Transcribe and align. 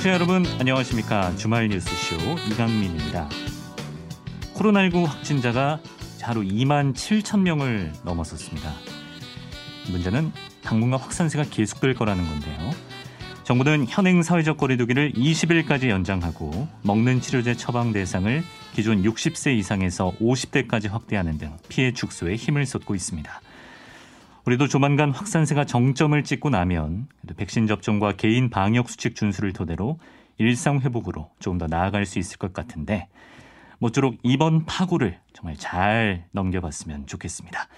청취자 0.00 0.14
여러분 0.14 0.46
안녕하십니까 0.58 1.36
주말 1.36 1.68
뉴스쇼 1.68 2.16
이강민입니다. 2.50 3.28
코로나19 4.54 5.04
확진자가 5.04 5.78
하루 6.22 6.40
2만 6.40 6.94
7천 6.94 7.40
명을 7.40 7.92
넘어섰습니다. 8.02 8.72
문제는 9.90 10.32
당분간 10.62 11.00
확산세가 11.00 11.44
계속될 11.50 11.94
거라는 11.94 12.24
건데요. 12.26 12.70
정부는 13.44 13.86
현행 13.88 14.22
사회적 14.22 14.56
거리두기를 14.56 15.12
20일까지 15.12 15.90
연장하고 15.90 16.66
먹는 16.82 17.20
치료제 17.20 17.54
처방 17.54 17.92
대상을 17.92 18.42
기존 18.74 19.02
60세 19.02 19.54
이상에서 19.58 20.12
50대까지 20.18 20.88
확대하는 20.88 21.36
등 21.36 21.54
피해 21.68 21.92
축소에 21.92 22.36
힘을 22.36 22.64
쏟고 22.64 22.94
있습니다. 22.94 23.40
우리도 24.50 24.66
조만간 24.66 25.12
확산세가 25.12 25.64
정점을 25.64 26.20
찍고 26.24 26.50
나면 26.50 27.06
백신 27.36 27.68
접종과 27.68 28.16
개인 28.16 28.50
방역 28.50 28.90
수칙 28.90 29.14
준수를 29.14 29.52
토대로 29.52 30.00
일상 30.38 30.80
회복으로 30.80 31.30
조금 31.38 31.56
더 31.56 31.68
나아갈 31.68 32.04
수 32.04 32.18
있을 32.18 32.36
것 32.36 32.52
같은데 32.52 33.06
모쪼록 33.78 34.16
이번 34.24 34.64
파고를 34.64 35.20
정말 35.34 35.54
잘 35.56 36.24
넘겨봤으면 36.32 37.06
좋겠습니다. 37.06 37.68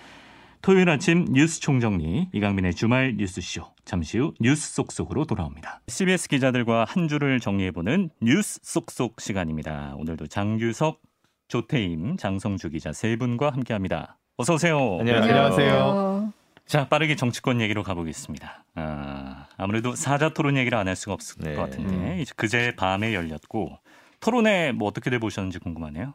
토요일 0.62 0.88
아침 0.88 1.26
뉴스 1.28 1.60
총정리 1.60 2.30
이강민의 2.32 2.72
주말 2.72 3.16
뉴스쇼 3.18 3.66
잠시 3.84 4.16
후 4.16 4.32
뉴스 4.40 4.72
속속으로 4.72 5.26
돌아옵니다. 5.26 5.82
CBS 5.88 6.28
기자들과 6.28 6.86
한 6.88 7.06
주를 7.06 7.38
정리해보는 7.38 8.08
뉴스 8.22 8.60
속속 8.62 9.20
시간입니다. 9.20 9.94
오늘도 9.98 10.28
장규석, 10.28 11.02
조태임, 11.48 12.16
장성주 12.16 12.70
기자 12.70 12.94
세 12.94 13.16
분과 13.16 13.50
함께합니다. 13.50 14.16
어서 14.38 14.54
오세요. 14.54 14.96
안녕하세요. 15.00 15.34
안녕하세요. 15.34 16.41
자 16.66 16.88
빠르게 16.88 17.16
정치권 17.16 17.60
얘기로 17.60 17.82
가보겠습니다. 17.82 18.64
아, 18.76 19.46
아무래도 19.56 19.94
사자 19.94 20.30
토론 20.30 20.56
얘기를 20.56 20.78
안 20.78 20.88
할 20.88 20.96
수가 20.96 21.12
없을 21.12 21.36
네. 21.42 21.54
것 21.54 21.62
같은데 21.62 21.94
음. 21.94 22.24
그제 22.36 22.74
밤에 22.76 23.14
열렸고 23.14 23.78
토론회 24.20 24.72
뭐 24.72 24.88
어떻게 24.88 25.10
돼 25.10 25.18
보셨는지 25.18 25.58
궁금하네요. 25.58 26.14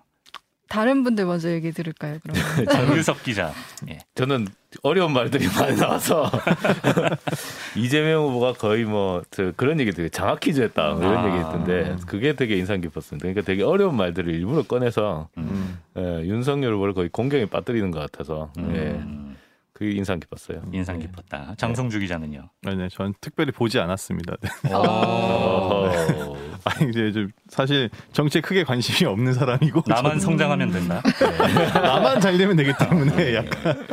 다른 0.70 1.04
분들 1.04 1.26
먼저 1.26 1.50
얘기 1.50 1.72
들을까요? 1.72 2.18
그럼 2.22 2.66
장유석 2.66 3.24
기자. 3.24 3.54
예. 3.90 4.00
저는 4.16 4.48
어려운 4.84 5.14
말들이 5.14 5.48
많이 5.48 5.78
나와서 5.78 6.30
이재명 7.78 8.24
후보가 8.24 8.54
거의 8.54 8.84
뭐 8.84 9.24
그런 9.56 9.80
얘기 9.80 9.92
되게 9.92 10.10
장학 10.10 10.40
퀴즈했다 10.42 10.96
그런 10.96 11.18
아. 11.18 11.28
얘기 11.28 11.38
했던데 11.38 11.96
그게 12.06 12.34
되게 12.34 12.58
인상 12.58 12.82
깊었습니다. 12.82 13.24
그러니까 13.24 13.42
되게 13.46 13.64
어려운 13.64 13.96
말들을 13.96 14.34
일부러 14.34 14.64
꺼내서 14.64 15.30
음. 15.38 15.80
예, 15.98 16.02
윤석열 16.26 16.74
후보를 16.74 16.94
거의 16.94 17.10
공경에 17.10 17.46
빠뜨리는 17.46 17.90
것 17.92 18.00
같아서 18.00 18.52
음. 18.58 18.76
예. 18.76 19.37
그게 19.78 19.92
인상 19.92 20.20
깊었어요. 20.20 20.64
인상 20.72 20.98
네. 20.98 21.06
깊었다. 21.06 21.54
장성주 21.56 22.00
기자는요? 22.00 22.50
네, 22.64 22.74
네, 22.74 22.90
전 22.90 23.14
특별히 23.22 23.52
보지 23.52 23.78
않았습니다. 23.80 24.36
네. 24.42 24.74
어. 24.74 25.94
아니 26.66 26.90
이제 26.90 27.12
좀 27.12 27.30
사실 27.48 27.88
정치에 28.12 28.42
크게 28.42 28.64
관심이 28.64 29.08
없는 29.08 29.34
사람이고 29.34 29.84
나만 29.86 30.20
성장하면 30.20 30.72
된다. 30.72 31.04
네. 31.48 31.66
나만 31.80 32.22
잘 32.22 32.40
되면 32.40 32.56
되기 32.56 32.74
때문에 32.76 33.12
아, 33.12 33.16
네. 33.18 33.36
약간 33.36 33.88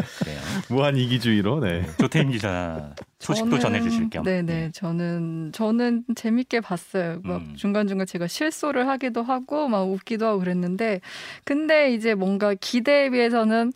무한 0.70 0.96
이기주의로. 0.96 1.60
네. 1.60 1.84
조태임 1.98 2.30
기자 2.30 2.94
소식도 3.18 3.58
전해주실 3.58 4.08
겸. 4.08 4.24
네네. 4.24 4.70
저는 4.72 5.52
저는 5.52 6.04
재밌게 6.14 6.60
봤어요. 6.60 7.20
막 7.24 7.42
음. 7.42 7.54
중간 7.56 7.86
중간 7.88 8.06
제가 8.06 8.26
실소를 8.26 8.88
하기도 8.88 9.22
하고 9.22 9.68
막 9.68 9.82
웃기도 9.82 10.26
하고 10.26 10.38
그랬는데 10.38 11.02
근데 11.44 11.92
이제 11.92 12.14
뭔가 12.14 12.54
기대에 12.54 13.10
비해서는 13.10 13.72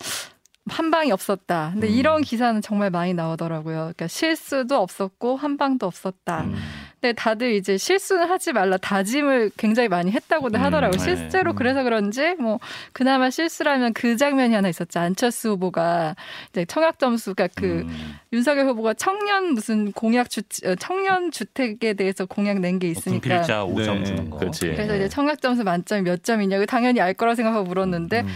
한 0.70 0.90
방이 0.90 1.10
없었다. 1.12 1.70
근데 1.72 1.88
음. 1.88 1.92
이런 1.92 2.22
기사는 2.22 2.60
정말 2.62 2.90
많이 2.90 3.14
나오더라고요. 3.14 3.76
그러니까 3.76 4.06
실수도 4.08 4.76
없었고 4.80 5.36
한 5.36 5.56
방도 5.56 5.86
없었다. 5.86 6.44
음. 6.44 6.56
근데 7.00 7.12
다들 7.12 7.52
이제 7.52 7.76
실수는 7.78 8.28
하지 8.28 8.52
말라 8.52 8.76
다짐을 8.76 9.52
굉장히 9.56 9.88
많이 9.88 10.10
했다고들 10.10 10.58
음, 10.58 10.64
하더라고요. 10.64 10.98
음. 11.00 11.04
실제로 11.04 11.54
그래서 11.54 11.84
그런지 11.84 12.34
뭐 12.40 12.58
그나마 12.92 13.30
실수라면 13.30 13.92
그 13.92 14.16
장면이 14.16 14.52
하나 14.54 14.68
있었죠. 14.68 14.98
안철수 14.98 15.50
후보가 15.50 16.16
이제 16.50 16.64
청약 16.64 16.98
점수가 16.98 17.48
그 17.54 17.82
음. 17.86 18.16
윤석열 18.32 18.66
후보가 18.66 18.94
청년 18.94 19.54
무슨 19.54 19.92
공약 19.92 20.28
주 20.28 20.40
어, 20.64 20.74
청년 20.74 21.30
주택에 21.30 21.92
대해서 21.94 22.24
공약 22.26 22.58
낸 22.58 22.78
게 22.78 22.88
있으니까 22.88 23.20
필자 23.38 23.64
5점 23.64 23.98
네. 23.98 24.04
주는 24.04 24.30
거. 24.30 24.38
그렇지. 24.38 24.60
그래서 24.66 24.94
이제 24.96 25.08
청약 25.08 25.40
점수 25.40 25.64
만점이 25.64 26.02
몇 26.02 26.22
점이냐고 26.24 26.66
당연히 26.66 27.00
알 27.00 27.14
거라 27.14 27.34
생각하고 27.34 27.64
물었는데 27.64 28.20
음. 28.20 28.28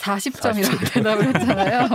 40점이라고 0.00 0.92
대답을 0.92 1.26
했잖아요. 1.26 1.88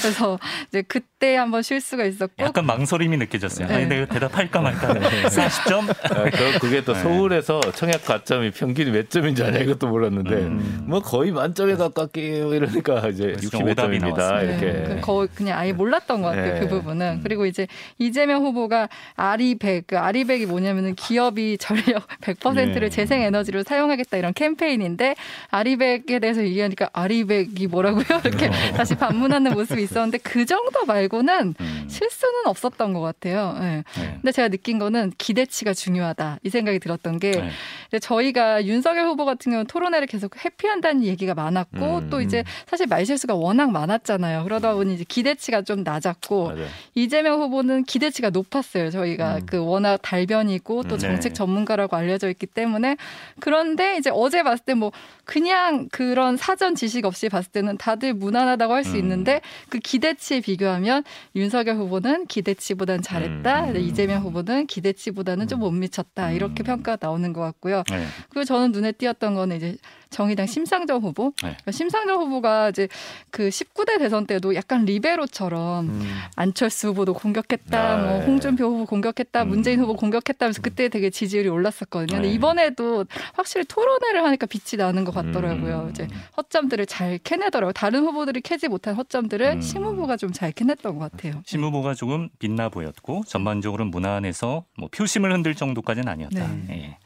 그래서 0.00 0.38
이제 0.68 0.82
그때 0.82 1.36
한번 1.36 1.62
실수가 1.62 2.04
있었고 2.04 2.44
약간 2.44 2.66
망설임이 2.66 3.16
느껴졌어요. 3.16 3.66
네. 3.68 3.74
아니 3.74 3.86
내가 3.86 4.06
대답할까 4.06 4.60
말까. 4.60 4.92
네. 4.94 5.22
40점? 5.24 5.90
아, 5.90 6.58
그게 6.60 6.82
또 6.84 6.92
네. 6.92 7.00
서울에서 7.02 7.60
청약 7.74 8.04
가점이 8.04 8.50
평균이 8.50 8.90
몇 8.90 9.10
점인지 9.10 9.42
아냐 9.42 9.58
이것도 9.60 9.88
몰랐는데 9.88 10.34
음. 10.34 10.84
뭐 10.86 11.00
거의 11.00 11.32
만점에 11.32 11.76
가깝게 11.76 12.20
이러니까 12.20 13.08
이제 13.08 13.34
60점입니다. 13.38 14.42
이렇게 14.42 14.94
네. 14.94 15.00
거의 15.00 15.28
그냥 15.34 15.58
아예 15.58 15.72
몰랐던 15.72 16.22
것 16.22 16.28
같아요. 16.28 16.54
그 16.54 16.64
네. 16.64 16.68
부분은. 16.68 17.06
음. 17.06 17.20
그리고 17.22 17.46
이제 17.46 17.66
이재명 17.98 18.44
후보가 18.44 18.88
아리백 19.16 19.86
그 19.86 19.98
아리백이 19.98 20.46
뭐냐면은 20.46 20.94
기업이 20.94 21.58
전력 21.58 22.06
100%를 22.20 22.90
재생 22.90 23.22
에너지로 23.22 23.62
사용하겠다 23.62 24.16
이런 24.16 24.32
캠페인인데 24.34 25.14
아리백에 25.50 26.18
대해서 26.20 26.42
얘기하니까 26.42 26.90
아리백 26.92 27.45
고백이 27.46 27.66
뭐라고요? 27.66 28.04
이렇게 28.24 28.46
어. 28.46 28.50
다시 28.76 28.94
반문하는 28.94 29.52
모습이 29.52 29.82
있었는데 29.82 30.18
그 30.18 30.44
정도 30.46 30.84
말고는 30.84 31.54
음. 31.60 31.84
실수는 31.88 32.46
없었던 32.46 32.92
것 32.92 33.00
같아요. 33.00 33.56
네. 33.60 33.84
네. 33.98 34.12
근데 34.14 34.32
제가 34.32 34.48
느낀 34.48 34.78
거는 34.78 35.12
기대치가 35.18 35.74
중요하다 35.74 36.38
이 36.42 36.50
생각이 36.50 36.78
들었던 36.78 37.18
게 37.18 37.50
네. 37.90 37.98
저희가 37.98 38.64
윤석열 38.64 39.06
후보 39.06 39.24
같은 39.24 39.50
경우는 39.50 39.66
토론회를 39.66 40.06
계속 40.06 40.42
회피한다는 40.44 41.04
얘기가 41.04 41.34
많았고 41.34 41.98
음. 41.98 42.10
또 42.10 42.20
이제 42.20 42.44
사실 42.66 42.86
말실수가 42.86 43.34
워낙 43.34 43.70
많았잖아요. 43.70 44.44
그러다 44.44 44.74
보니 44.74 44.94
이제 44.94 45.04
기대치가 45.06 45.62
좀 45.62 45.82
낮았고 45.82 46.48
맞아요. 46.48 46.66
이재명 46.94 47.40
후보는 47.40 47.84
기대치가 47.84 48.30
높았어요. 48.30 48.90
저희가 48.90 49.36
음. 49.36 49.46
그 49.46 49.58
워낙 49.58 49.98
달변이고 50.02 50.84
또 50.84 50.94
음. 50.96 50.98
정책 50.98 51.30
네. 51.30 51.34
전문가라고 51.34 51.96
알려져 51.96 52.28
있기 52.30 52.46
때문에 52.46 52.96
그런데 53.40 53.96
이제 53.98 54.10
어제 54.12 54.42
봤을 54.42 54.64
때 54.64 54.76
뭐 54.76 54.92
그냥 55.24 55.88
그런 55.90 56.36
사전 56.36 56.74
지식 56.74 57.04
없이 57.04 57.28
봤을 57.36 57.52
때는 57.52 57.76
다들 57.76 58.14
무난하다고 58.14 58.72
할수 58.72 58.92
음. 58.92 58.96
있는데 58.96 59.40
그 59.68 59.78
기대치에 59.78 60.40
비교하면 60.40 61.04
윤석열 61.34 61.76
후보는 61.76 62.26
기대치보다는 62.26 63.02
잘했다. 63.02 63.64
음. 63.66 63.76
이재명 63.76 64.22
후보는 64.22 64.66
기대치보다는 64.66 65.48
좀 65.48 65.56
못 65.56 65.70
미쳤다. 65.72 66.30
이렇게 66.32 66.62
음. 66.62 66.64
평가가 66.64 66.98
나오는 67.06 67.32
것 67.32 67.40
같고요. 67.40 67.82
네. 67.90 68.04
그리고 68.28 68.44
저는 68.44 68.72
눈에 68.72 68.92
띄었던 68.92 69.34
거는 69.34 69.56
이제 69.56 69.76
정의당 70.10 70.46
심상정 70.46 71.02
후보. 71.02 71.32
네. 71.42 71.56
그러니까 71.56 71.72
심상정 71.72 72.20
후보가 72.20 72.70
이제 72.70 72.88
그 73.30 73.48
19대 73.48 73.98
대선 73.98 74.26
때도 74.26 74.54
약간 74.54 74.84
리베로처럼 74.84 75.88
음. 75.88 76.18
안철수 76.36 76.88
후보도 76.88 77.14
공격했다, 77.14 77.92
아, 77.92 77.96
뭐 77.96 78.18
네. 78.18 78.26
홍준표 78.26 78.64
후보 78.66 78.84
공격했다, 78.86 79.42
음. 79.42 79.48
문재인 79.48 79.80
후보 79.80 79.94
공격했다면서 79.96 80.62
그때 80.62 80.88
되게 80.88 81.10
지지율이 81.10 81.48
올랐었거든요. 81.48 82.14
근데 82.16 82.28
네. 82.28 82.34
이번에도 82.34 83.04
확실히 83.34 83.64
토론회를 83.66 84.22
하니까 84.24 84.46
빛이 84.46 84.78
나는 84.78 85.04
것 85.04 85.12
같더라고요. 85.14 85.84
음. 85.86 85.90
이제 85.90 86.06
허점들을 86.36 86.86
잘 86.86 87.18
캐내더라고요. 87.24 87.72
다른 87.72 88.04
후보들이 88.04 88.42
캐지 88.42 88.68
못한 88.68 88.94
허점들을 88.94 89.46
음. 89.46 89.60
심 89.60 89.82
후보가 89.84 90.16
좀 90.16 90.26
잘 90.36 90.52
캐냈던 90.52 90.98
것 90.98 91.10
같아요. 91.12 91.40
심 91.46 91.62
후보가 91.62 91.94
조금 91.94 92.28
빛나 92.38 92.68
보였고 92.68 93.22
전반적으로 93.26 93.86
무난해서 93.86 94.64
뭐 94.76 94.88
표심을 94.92 95.32
흔들 95.32 95.54
정도까지는 95.54 96.08
아니었다. 96.08 96.46
네. 96.66 96.66
예. 96.70 96.98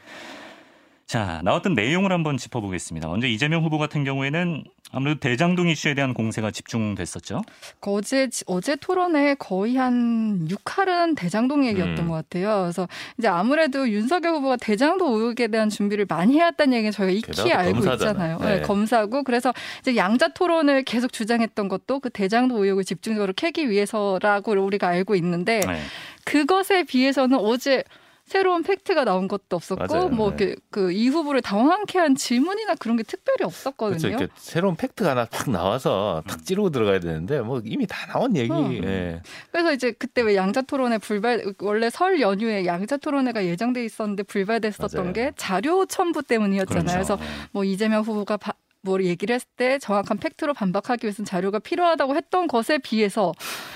자, 1.10 1.40
나왔던 1.42 1.74
내용을 1.74 2.12
한번 2.12 2.36
짚어보겠습니다. 2.36 3.08
먼저 3.08 3.26
이재명 3.26 3.64
후보 3.64 3.78
같은 3.78 4.04
경우에는 4.04 4.62
아무래도 4.92 5.18
대장동 5.18 5.66
이슈에 5.66 5.94
대한 5.94 6.14
공세가 6.14 6.52
집중됐었죠. 6.52 7.42
어제 7.80 8.28
어제 8.46 8.76
토론에 8.76 9.34
거의 9.34 9.74
한 9.74 10.46
6할은 10.46 11.16
대장동 11.16 11.66
얘기였던 11.66 11.98
음. 11.98 12.08
것 12.10 12.14
같아요. 12.14 12.60
그래서 12.62 12.86
이제 13.18 13.26
아무래도 13.26 13.90
윤석열 13.90 14.34
후보가 14.34 14.58
대장동 14.58 15.14
의혹에 15.14 15.48
대한 15.48 15.68
준비를 15.68 16.06
많이 16.08 16.38
해왔다는 16.38 16.74
얘기는 16.74 16.92
저희가 16.92 17.32
익히 17.32 17.52
알고 17.52 17.80
검사잖아요. 17.80 18.34
있잖아요. 18.36 18.38
네. 18.38 18.60
네, 18.60 18.62
검사고 18.62 19.24
그래서 19.24 19.52
이제 19.80 19.96
양자 19.96 20.28
토론을 20.28 20.84
계속 20.84 21.12
주장했던 21.12 21.66
것도 21.66 21.98
그 21.98 22.10
대장동 22.10 22.62
의혹을 22.62 22.84
집중적으로 22.84 23.32
캐기 23.32 23.68
위해서라고 23.68 24.52
우리가 24.52 24.86
알고 24.86 25.16
있는데 25.16 25.58
네. 25.58 25.80
그것에 26.24 26.84
비해서는 26.84 27.36
어제 27.36 27.82
새로운 28.30 28.62
팩트가 28.62 29.02
나온 29.04 29.26
것도 29.26 29.56
없었고 29.56 30.08
뭐그 30.10 30.44
네. 30.44 30.54
그 30.70 30.92
이 30.92 31.08
후보를 31.08 31.40
당황케 31.40 31.98
한 31.98 32.14
질문이나 32.14 32.74
그런 32.74 32.96
게 32.96 33.02
특별히 33.02 33.44
없었거든요. 33.44 34.16
그렇죠. 34.16 34.32
새로운 34.36 34.76
팩트가 34.76 35.10
하나 35.10 35.24
팍 35.24 35.50
나와서 35.50 36.22
탁 36.28 36.44
찌르고 36.44 36.70
들어가야 36.70 37.00
되는데 37.00 37.40
뭐 37.40 37.60
이미 37.64 37.86
다 37.88 38.06
나온 38.06 38.36
얘기. 38.36 38.52
어. 38.52 38.70
예. 38.84 39.20
그래서 39.50 39.72
이제 39.72 39.92
그때 39.92 40.22
왜 40.22 40.36
양자 40.36 40.62
토론회 40.62 40.98
불발 40.98 41.54
원래 41.60 41.90
설 41.90 42.20
연휴에 42.20 42.66
양자 42.66 42.98
토론회가 42.98 43.44
예정돼 43.46 43.84
있었는데 43.84 44.22
불발됐었던 44.24 45.00
맞아요. 45.00 45.12
게 45.12 45.32
자료 45.36 45.86
첨부 45.86 46.22
때문이었잖아요. 46.22 46.84
그렇죠. 46.84 47.16
그래서 47.16 47.18
뭐 47.50 47.64
이재명 47.64 48.02
후보가 48.02 48.36
바, 48.36 48.49
뭘 48.82 49.04
얘기를 49.04 49.34
했을 49.34 49.46
때 49.56 49.78
정확한 49.78 50.18
팩트로 50.18 50.54
반박하기 50.54 51.04
위해서는 51.04 51.26
자료가 51.26 51.58
필요하다고 51.58 52.16
했던 52.16 52.46
것에 52.46 52.78
비해서 52.78 53.32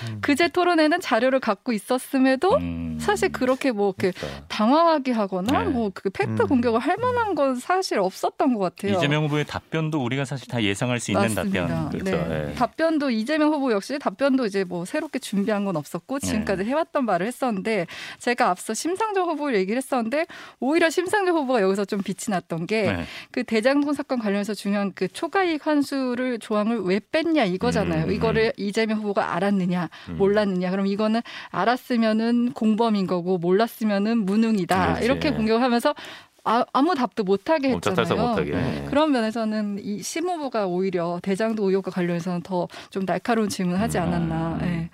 음. 0.09 0.17
그제 0.21 0.47
토론회는 0.47 0.99
자료를 0.99 1.39
갖고 1.39 1.73
있었음에도 1.73 2.55
음. 2.55 2.97
사실 2.99 3.31
그렇게 3.31 3.71
뭐 3.71 3.93
이렇게 3.97 4.17
그러니까. 4.17 4.47
당황하게 4.47 5.11
하거나 5.11 5.63
네. 5.63 5.69
뭐그 5.69 6.09
팩트 6.09 6.41
음. 6.41 6.47
공격을 6.47 6.79
할 6.79 6.97
만한 6.97 7.35
건 7.35 7.55
사실 7.55 7.99
없었던 7.99 8.55
것 8.55 8.59
같아요. 8.59 8.97
이재명 8.97 9.25
후보의 9.25 9.45
답변도 9.45 10.03
우리가 10.03 10.25
사실 10.25 10.47
다 10.47 10.63
예상할 10.63 10.99
수 10.99 11.11
있는 11.11 11.21
맞습니다. 11.35 11.67
답변. 11.67 11.89
그렇죠. 11.89 12.27
네. 12.27 12.45
네. 12.47 12.53
답변도 12.55 13.11
이재명 13.11 13.53
후보 13.53 13.71
역시 13.71 13.99
답변도 13.99 14.47
이제 14.47 14.63
뭐 14.63 14.85
새롭게 14.85 15.19
준비한 15.19 15.65
건 15.65 15.75
없었고 15.75 16.19
지금까지 16.19 16.63
네. 16.63 16.69
해왔던 16.71 17.05
말을 17.05 17.27
했었는데 17.27 17.85
제가 18.19 18.49
앞서 18.49 18.73
심상정 18.73 19.29
후보를 19.29 19.55
얘기를 19.55 19.77
했었는데 19.77 20.25
오히려 20.59 20.89
심상정 20.89 21.35
후보가 21.35 21.61
여기서 21.61 21.85
좀 21.85 22.01
빛이 22.01 22.29
났던 22.29 22.65
게그 22.65 23.05
네. 23.35 23.43
대장동 23.43 23.93
사건 23.93 24.17
관련해서 24.17 24.55
중요한 24.55 24.94
그 24.95 25.07
초과이익 25.07 25.67
환수를 25.67 26.39
조항을 26.39 26.79
왜 26.81 26.99
뺐냐 27.11 27.43
이거잖아요. 27.45 28.05
음. 28.05 28.11
이거를 28.11 28.53
이재명 28.57 28.99
후보가 28.99 29.35
알았느냐 29.35 29.89
음. 30.09 30.17
몰랐느냐. 30.17 30.71
그럼 30.71 30.87
이거는 30.87 31.21
알았으면은 31.51 32.53
공범인 32.53 33.07
거고 33.07 33.37
몰랐으면은 33.37 34.19
무능이다. 34.25 34.85
그렇지. 34.87 35.05
이렇게 35.05 35.31
공격하면서 35.31 35.93
아, 36.47 36.63
아무 36.73 36.93
답도 36.93 37.23
못하게 37.23 37.69
했잖아요. 37.71 38.15
못하게. 38.29 38.51
네. 38.51 38.85
그런 38.87 39.11
면에서는 39.11 39.79
이 39.81 40.01
심 40.03 40.25
후보가 40.29 40.67
오히려 40.67 41.19
대장도 41.23 41.67
의혹과 41.67 41.89
관련해서는 41.91 42.41
더 42.43 42.67
좀 42.91 43.05
날카로운 43.05 43.49
질문을 43.49 43.81
하지 43.81 43.97
않았나 43.97 44.53
음. 44.53 44.57
네. 44.59 44.89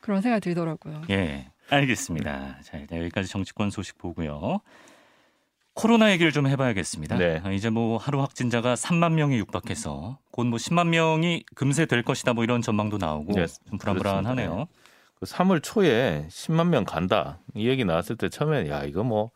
그런 0.00 0.20
생각이 0.20 0.40
들더라고요. 0.40 1.02
예, 1.10 1.46
알겠습니다. 1.70 2.56
자 2.62 2.78
일단 2.78 2.98
여기까지 2.98 3.28
정치권 3.28 3.70
소식 3.70 3.98
보고요. 3.98 4.60
코로나 5.76 6.10
얘기를 6.10 6.32
좀 6.32 6.46
해봐야겠습니다. 6.46 7.18
네. 7.18 7.40
아, 7.44 7.50
이제 7.52 7.68
뭐 7.68 7.98
하루 7.98 8.20
확진자가 8.22 8.74
3만 8.74 9.12
명이 9.12 9.36
육박해서 9.36 10.18
곧 10.32 10.46
뭐 10.46 10.56
10만 10.58 10.88
명이 10.88 11.44
금세 11.54 11.84
될 11.84 12.02
것이다 12.02 12.32
뭐 12.32 12.44
이런 12.44 12.62
전망도 12.62 12.96
나오고 12.96 13.34
네, 13.34 13.46
좀 13.68 13.78
불안불안하네요. 13.78 14.56
네. 14.56 14.66
그 15.20 15.26
3월 15.26 15.62
초에 15.62 16.26
10만 16.30 16.68
명 16.68 16.84
간다 16.84 17.40
이 17.54 17.68
얘기 17.68 17.84
나왔을 17.84 18.16
때 18.16 18.30
처음에 18.30 18.68
야 18.70 18.84
이거 18.84 19.02
뭐 19.04 19.30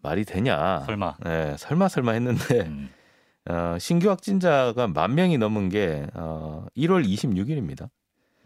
말이 0.00 0.24
되냐? 0.24 0.80
설마? 0.86 1.16
네, 1.24 1.56
설마 1.58 1.88
설마 1.88 2.12
했는데 2.12 2.60
음. 2.62 2.90
어, 3.48 3.76
신규 3.78 4.08
확진자가 4.08 4.88
만 4.88 5.14
명이 5.14 5.36
넘은 5.36 5.68
게 5.68 6.06
어, 6.14 6.64
1월 6.74 7.06
26일입니다. 7.06 7.90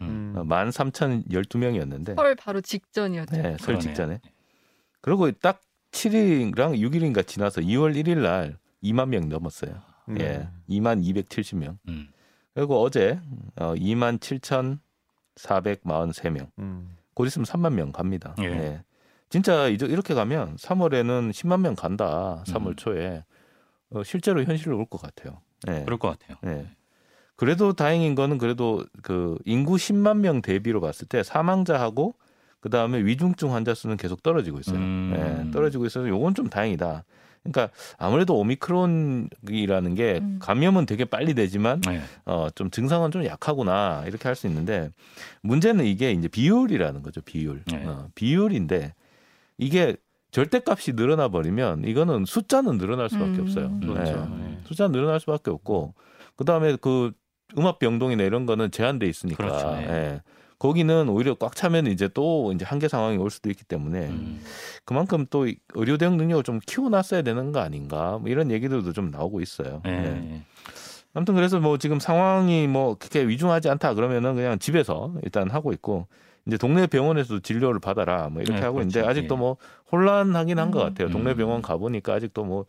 음. 0.01 0.33
어, 0.35 0.43
13,012명이었는데 0.43 2.15
설 2.15 2.35
바로 2.35 2.59
직전이었죠. 2.59 3.41
네, 3.41 3.55
설 3.57 3.79
직전에. 3.79 4.19
그리고 4.99 5.31
딱 5.31 5.61
7일이랑 5.91 6.77
6일인가 6.79 7.25
지나서 7.25 7.61
2월 7.61 7.95
1일 7.95 8.19
날 8.19 8.57
2만 8.83 9.09
명 9.09 9.29
넘었어요. 9.29 9.81
음. 10.09 10.19
예. 10.19 10.47
2만 10.69 11.03
270명. 11.03 11.77
음. 11.87 12.07
그리고 12.53 12.81
어제 12.81 13.19
어 13.57 13.73
2만 13.75 14.19
7,443명. 15.35 16.47
음. 16.59 16.95
곧 17.13 17.25
있으면 17.25 17.45
3만 17.45 17.73
명 17.73 17.91
갑니다. 17.91 18.35
예. 18.39 18.45
예. 18.45 18.83
진짜 19.29 19.67
이제 19.67 19.85
이렇게 19.85 20.13
가면 20.13 20.55
3월에는 20.57 21.31
10만 21.31 21.61
명 21.61 21.75
간다. 21.75 22.43
3월 22.47 22.67
음. 22.69 22.75
초에. 22.75 23.23
어, 23.91 24.03
실제로 24.03 24.43
현실로 24.43 24.77
올 24.77 24.85
것 24.85 25.01
같아요. 25.01 25.41
예. 25.67 25.83
그럴 25.85 25.99
것 25.99 26.17
같아요. 26.17 26.37
예. 26.45 26.67
그래도 27.35 27.73
다행인 27.73 28.15
거는 28.15 28.37
그래도 28.37 28.85
그 29.01 29.37
인구 29.45 29.75
10만 29.75 30.17
명 30.17 30.41
대비로 30.41 30.79
봤을 30.81 31.07
때 31.07 31.23
사망자하고 31.23 32.15
그 32.61 32.69
다음에 32.69 33.03
위중증 33.03 33.53
환자 33.53 33.73
수는 33.73 33.97
계속 33.97 34.23
떨어지고 34.23 34.59
있어요. 34.59 34.77
음. 34.77 35.11
네, 35.13 35.51
떨어지고 35.51 35.85
있어서 35.87 36.07
요건 36.07 36.33
좀 36.35 36.47
다행이다. 36.47 37.03
그러니까 37.43 37.73
아무래도 37.97 38.37
오미크론이라는 38.37 39.95
게 39.95 40.19
음. 40.21 40.37
감염은 40.39 40.85
되게 40.85 41.05
빨리 41.05 41.33
되지만 41.33 41.81
네. 41.81 42.01
어 42.25 42.49
좀 42.53 42.69
증상은 42.69 43.09
좀 43.11 43.25
약하구나 43.25 44.03
이렇게 44.05 44.27
할 44.27 44.35
수 44.35 44.45
있는데 44.47 44.89
문제는 45.41 45.85
이게 45.85 46.11
이제 46.11 46.27
비율이라는 46.27 47.01
거죠 47.01 47.21
비율 47.21 47.63
네. 47.65 47.83
어, 47.85 48.09
비율인데 48.15 48.93
이게 49.57 49.95
절대값이 50.31 50.93
늘어나 50.93 51.27
버리면 51.29 51.83
이거는 51.85 52.25
숫자는 52.25 52.77
늘어날 52.77 53.09
수밖에 53.09 53.31
음. 53.31 53.41
없어요. 53.41 53.79
그렇죠. 53.81 54.29
네. 54.37 54.43
네. 54.45 54.59
숫자 54.65 54.87
늘어날 54.87 55.19
수밖에 55.19 55.49
없고 55.51 55.93
그 56.35 56.45
다음에 56.45 56.77
그 56.79 57.11
음압 57.57 57.79
병동이나 57.79 58.23
이런 58.23 58.45
거는 58.45 58.71
제한돼 58.71 59.07
있으니까. 59.07 59.43
그렇죠. 59.43 59.71
네. 59.75 59.87
예. 59.89 60.21
거기는 60.61 61.09
오히려 61.09 61.33
꽉 61.33 61.55
차면 61.55 61.87
이제 61.87 62.07
또 62.07 62.51
이제 62.53 62.63
한계 62.63 62.87
상황이 62.87 63.17
올 63.17 63.31
수도 63.31 63.49
있기 63.49 63.63
때문에 63.63 64.09
음. 64.09 64.39
그만큼 64.85 65.25
또 65.31 65.47
의료 65.73 65.97
대응 65.97 66.17
능력을 66.17 66.43
좀 66.43 66.59
키워놨어야 66.63 67.23
되는 67.23 67.51
거 67.51 67.61
아닌가 67.61 68.19
뭐 68.19 68.29
이런 68.29 68.51
얘기들도 68.51 68.93
좀 68.93 69.09
나오고 69.09 69.41
있어요. 69.41 69.81
네. 69.83 70.01
네. 70.01 70.43
아무튼 71.15 71.33
그래서 71.33 71.59
뭐 71.59 71.79
지금 71.79 71.99
상황이 71.99 72.67
뭐 72.67 72.93
그렇게 72.93 73.27
위중하지 73.27 73.71
않다 73.71 73.95
그러면은 73.95 74.35
그냥 74.35 74.59
집에서 74.59 75.15
일단 75.23 75.49
하고 75.49 75.73
있고 75.73 76.05
이제 76.45 76.57
동네 76.57 76.85
병원에서도 76.85 77.39
진료를 77.39 77.79
받아라 77.79 78.29
뭐 78.29 78.43
이렇게 78.43 78.59
네, 78.59 78.63
하고 78.63 78.75
그렇죠. 78.75 78.99
있는데 78.99 79.09
아직도 79.09 79.33
예. 79.33 79.39
뭐 79.39 79.57
혼란하긴 79.91 80.59
한것 80.59 80.79
같아요. 80.79 81.09
동네 81.09 81.31
음. 81.31 81.37
병원 81.37 81.63
가 81.63 81.77
보니까 81.77 82.13
아직도 82.13 82.43
뭐 82.43 82.65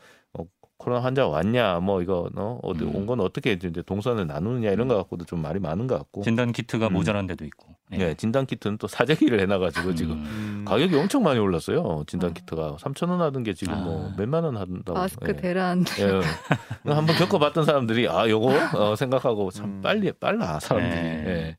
코로나 0.82 1.00
환자 1.00 1.28
왔냐, 1.28 1.78
뭐 1.78 2.02
이거 2.02 2.28
어, 2.34 2.58
어디 2.60 2.82
음. 2.82 2.96
온건 2.96 3.20
어떻게 3.20 3.52
이제 3.52 3.70
동선을 3.70 4.26
나누느냐 4.26 4.70
이런 4.70 4.88
거 4.88 4.96
갖고도 4.96 5.24
좀 5.26 5.40
말이 5.40 5.60
많은 5.60 5.86
것 5.86 5.96
같고 5.96 6.22
진단 6.22 6.50
키트가 6.50 6.88
음. 6.88 6.94
모자란 6.94 7.28
데도 7.28 7.44
있고. 7.44 7.68
네. 7.88 7.98
네, 7.98 8.14
진단 8.14 8.46
키트는 8.46 8.78
또 8.78 8.88
사재기를 8.88 9.38
해놔가지고 9.38 9.90
음. 9.90 9.94
지금 9.94 10.12
음. 10.14 10.64
가격이 10.66 10.96
엄청 10.96 11.22
많이 11.22 11.38
올랐어요. 11.38 12.02
진단 12.08 12.30
음. 12.30 12.34
키트가 12.34 12.78
3천 12.80 13.10
원 13.10 13.20
하던 13.20 13.44
게 13.44 13.54
지금 13.54 13.74
뭐 13.74 13.80
아. 13.80 13.84
뭐 13.84 14.12
몇만 14.16 14.42
원 14.42 14.56
한다고. 14.56 14.98
마스크 14.98 15.28
예. 15.28 15.36
대란. 15.36 15.84
예. 16.00 16.90
한번 16.92 17.14
겪어봤던 17.14 17.64
사람들이 17.64 18.08
아 18.08 18.28
요거 18.28 18.52
어, 18.74 18.96
생각하고 18.96 19.52
참 19.52 19.66
음. 19.66 19.80
빨리 19.82 20.10
빨라 20.10 20.58
사람들이. 20.58 21.00
네. 21.00 21.24
예. 21.28 21.56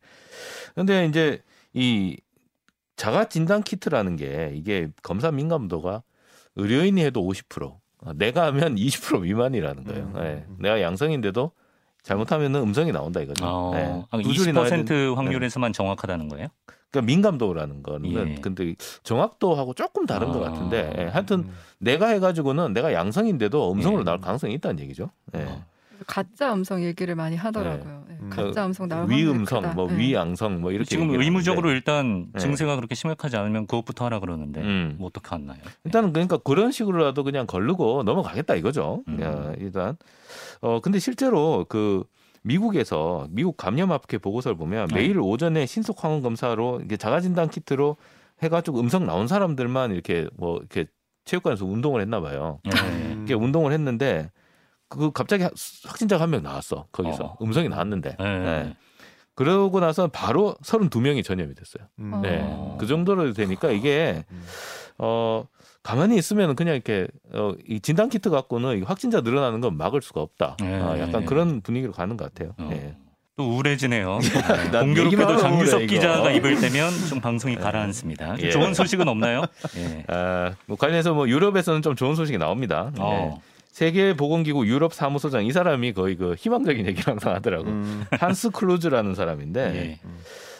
근데 0.75 1.05
이제 1.05 1.41
이 1.71 2.17
자가 2.97 3.29
진단 3.29 3.63
키트라는 3.63 4.17
게 4.17 4.51
이게 4.53 4.89
검사 5.01 5.31
민감도가 5.31 6.03
의료인이 6.57 7.01
해도 7.01 7.21
50%. 7.21 7.82
어, 8.05 8.13
내가 8.13 8.45
하면 8.47 8.75
20% 8.75 9.21
미만이라는 9.21 9.83
거예요. 9.83 10.03
음. 10.15 10.21
네. 10.21 10.45
내가 10.59 10.81
양성인데도 10.81 11.51
잘못하면 12.01 12.53
음성이 12.55 12.91
나온다 12.91 13.21
이거죠. 13.21 13.45
어, 13.45 13.71
네. 13.73 14.03
20% 14.11 15.15
확률에서만 15.15 15.71
네. 15.71 15.77
정확하다는 15.77 16.27
거예요? 16.27 16.47
그러니까 16.91 17.07
민감도라는 17.07 17.81
거는 17.81 18.29
예. 18.29 18.35
근데 18.35 18.75
정확도하고 19.01 19.73
조금 19.73 20.05
다른 20.05 20.29
아. 20.29 20.31
것 20.31 20.39
같은데 20.41 20.93
예. 20.97 21.03
하여튼 21.05 21.39
음. 21.39 21.53
내가 21.79 22.07
해가지고는 22.09 22.73
내가 22.73 22.93
양성인데도 22.93 23.71
음성으로 23.71 24.01
예. 24.01 24.05
나올 24.05 24.19
가능성이 24.19 24.53
있다는 24.55 24.79
얘기죠. 24.81 25.09
예. 25.35 25.43
어. 25.43 25.63
가짜 26.05 26.53
음성 26.53 26.83
얘기를 26.83 27.15
많이 27.15 27.35
하더라고요. 27.35 28.05
네. 28.35 28.41
네. 28.41 28.47
가짜 28.47 28.65
음성 28.65 28.87
나올 28.87 29.09
위음성, 29.09 29.73
뭐 29.75 29.87
네. 29.87 29.97
위양성, 29.97 30.61
뭐 30.61 30.71
이렇게 30.71 30.85
지금 30.85 31.09
의무적으로 31.09 31.71
일단 31.71 32.27
네. 32.33 32.39
증세가 32.39 32.75
그렇게 32.75 32.95
심각하지 32.95 33.37
않으면 33.37 33.67
그것부터 33.67 34.05
하라 34.05 34.19
그러는데 34.19 34.61
음. 34.61 34.95
뭐 34.97 35.07
어떻게 35.07 35.27
하나요? 35.29 35.59
일단은 35.83 36.13
그러니까 36.13 36.37
그런 36.37 36.71
식으로라도 36.71 37.23
그냥 37.23 37.45
걸르고 37.47 38.03
넘어가겠다 38.03 38.55
이거죠. 38.55 39.03
음. 39.07 39.21
야, 39.21 39.53
일단 39.57 39.97
어 40.61 40.79
근데 40.79 40.99
실제로 40.99 41.65
그 41.67 42.03
미국에서 42.43 43.27
미국 43.29 43.57
감염학회 43.57 44.17
보고서를 44.17 44.57
보면 44.57 44.87
네. 44.87 44.95
매일 44.95 45.19
오전에 45.19 45.65
신속 45.65 46.03
항원 46.03 46.21
검사로 46.21 46.81
이게 46.83 46.97
자가진단 46.97 47.49
키트로 47.49 47.97
해가지고 48.41 48.79
음성 48.79 49.05
나온 49.05 49.27
사람들만 49.27 49.91
이렇게 49.91 50.27
뭐 50.35 50.57
이렇게 50.57 50.85
체육관에서 51.25 51.65
운동을 51.65 52.01
했나 52.01 52.19
봐요. 52.19 52.59
네. 52.65 53.17
이게 53.23 53.33
운동을 53.33 53.71
했는데 53.71 54.29
그 54.97 55.11
갑자기 55.11 55.43
확진자가 55.43 56.23
한 56.23 56.29
명 56.29 56.43
나왔어 56.43 56.85
거기서 56.91 57.23
어. 57.23 57.37
음성이 57.41 57.69
나왔는데. 57.69 58.15
네. 58.19 58.39
네. 58.39 58.75
그러고 59.35 59.79
나서 59.79 60.07
바로 60.07 60.55
32명이 60.63 61.23
전염이 61.23 61.55
됐어요. 61.55 61.87
음. 61.99 62.21
네. 62.21 62.39
어. 62.43 62.77
그 62.79 62.85
정도로 62.85 63.33
되니까 63.33 63.71
이게 63.71 64.23
음. 64.31 64.43
어 64.99 65.45
가만히 65.81 66.17
있으면 66.17 66.55
그냥 66.55 66.75
이렇게 66.75 67.07
어, 67.33 67.53
이 67.67 67.79
진단 67.79 68.09
키트 68.09 68.29
갖고는 68.29 68.83
확진자 68.83 69.21
늘어나는 69.21 69.59
건 69.59 69.75
막을 69.75 70.01
수가 70.01 70.21
없다. 70.21 70.57
네. 70.61 70.79
어, 70.79 70.97
약간 70.99 71.25
그런 71.25 71.61
분위기로 71.61 71.91
가는 71.91 72.15
것 72.15 72.31
같아요. 72.33 72.53
어. 72.57 72.67
네. 72.69 72.95
또 73.35 73.49
우울해지네요. 73.49 74.19
네. 74.71 74.79
공교롭게도 74.79 75.37
장유석 75.37 75.87
기자가 75.87 76.29
입을 76.31 76.59
때면 76.61 76.91
좀 77.09 77.19
방송이 77.19 77.55
네. 77.55 77.61
가라앉습니다. 77.61 78.35
예. 78.41 78.51
좋은 78.51 78.75
소식은 78.75 79.07
없나요? 79.07 79.41
예. 79.75 80.05
아, 80.07 80.53
뭐 80.67 80.77
관련해서 80.77 81.15
뭐 81.15 81.27
유럽에서는 81.27 81.81
좀 81.81 81.95
좋은 81.95 82.13
소식이 82.15 82.37
나옵니다. 82.37 82.91
어. 82.99 83.09
네. 83.09 83.41
세계보건기구 83.73 84.67
유럽 84.67 84.93
사무소장 84.93 85.45
이 85.45 85.51
사람이 85.51 85.93
거의 85.93 86.15
그 86.15 86.35
희망적인 86.35 86.85
얘기를 86.85 87.07
항상 87.07 87.33
하더라고. 87.33 87.69
음. 87.69 88.05
한스 88.11 88.51
클루즈라는 88.51 89.15
사람인데 89.15 89.75
예. 89.75 89.99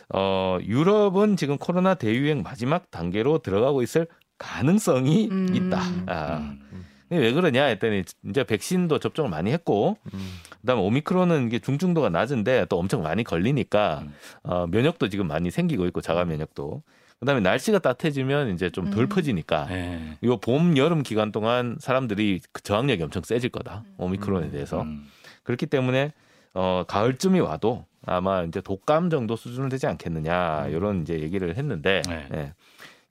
어, 0.09 0.57
유럽은 0.63 1.37
지금 1.37 1.57
코로나 1.57 1.93
대유행 1.93 2.41
마지막 2.41 2.89
단계로 2.89 3.37
들어가고 3.39 3.83
있을 3.83 4.07
가능성이 4.39 5.29
음. 5.29 5.55
있다. 5.55 5.81
아. 6.07 6.37
음. 6.37 6.85
왜 7.09 7.31
그러냐 7.31 7.65
했더니 7.65 8.03
이제 8.27 8.43
백신도 8.43 8.97
접종을 8.97 9.29
많이 9.29 9.51
했고 9.51 9.97
음. 10.11 10.19
그다음에 10.61 10.81
오미크론은 10.81 11.45
이게 11.45 11.59
중증도가 11.59 12.09
낮은데 12.09 12.65
또 12.69 12.79
엄청 12.79 13.03
많이 13.03 13.23
걸리니까 13.23 13.99
음. 14.01 14.13
어, 14.41 14.65
면역도 14.65 15.09
지금 15.09 15.27
많이 15.27 15.51
생기고 15.51 15.85
있고 15.85 16.01
자가 16.01 16.25
면역도 16.25 16.81
그다음에 17.23 17.39
날씨가 17.41 17.79
따뜻해지면 17.79 18.53
이제 18.53 18.69
좀덜 18.69 19.05
음. 19.05 19.09
퍼지니까 19.09 19.67
네. 19.67 20.17
이봄 20.21 20.77
여름 20.77 21.03
기간 21.03 21.31
동안 21.31 21.77
사람들이 21.79 22.41
그 22.51 22.61
저항력이 22.61 23.01
엄청 23.01 23.23
세질 23.23 23.49
거다 23.49 23.83
오미크론에 23.97 24.47
음. 24.47 24.51
대해서 24.51 24.81
음. 24.81 25.07
그렇기 25.43 25.67
때문에 25.67 26.11
어 26.53 26.83
가을쯤이 26.87 27.39
와도 27.39 27.85
아마 28.05 28.43
이제 28.43 28.59
독감 28.59 29.09
정도 29.09 29.35
수준은 29.37 29.69
되지 29.69 29.87
않겠느냐 29.87 30.67
이런 30.67 31.01
이제 31.01 31.19
얘기를 31.21 31.55
했는데 31.55 32.01
네. 32.07 32.27
예. 32.33 32.53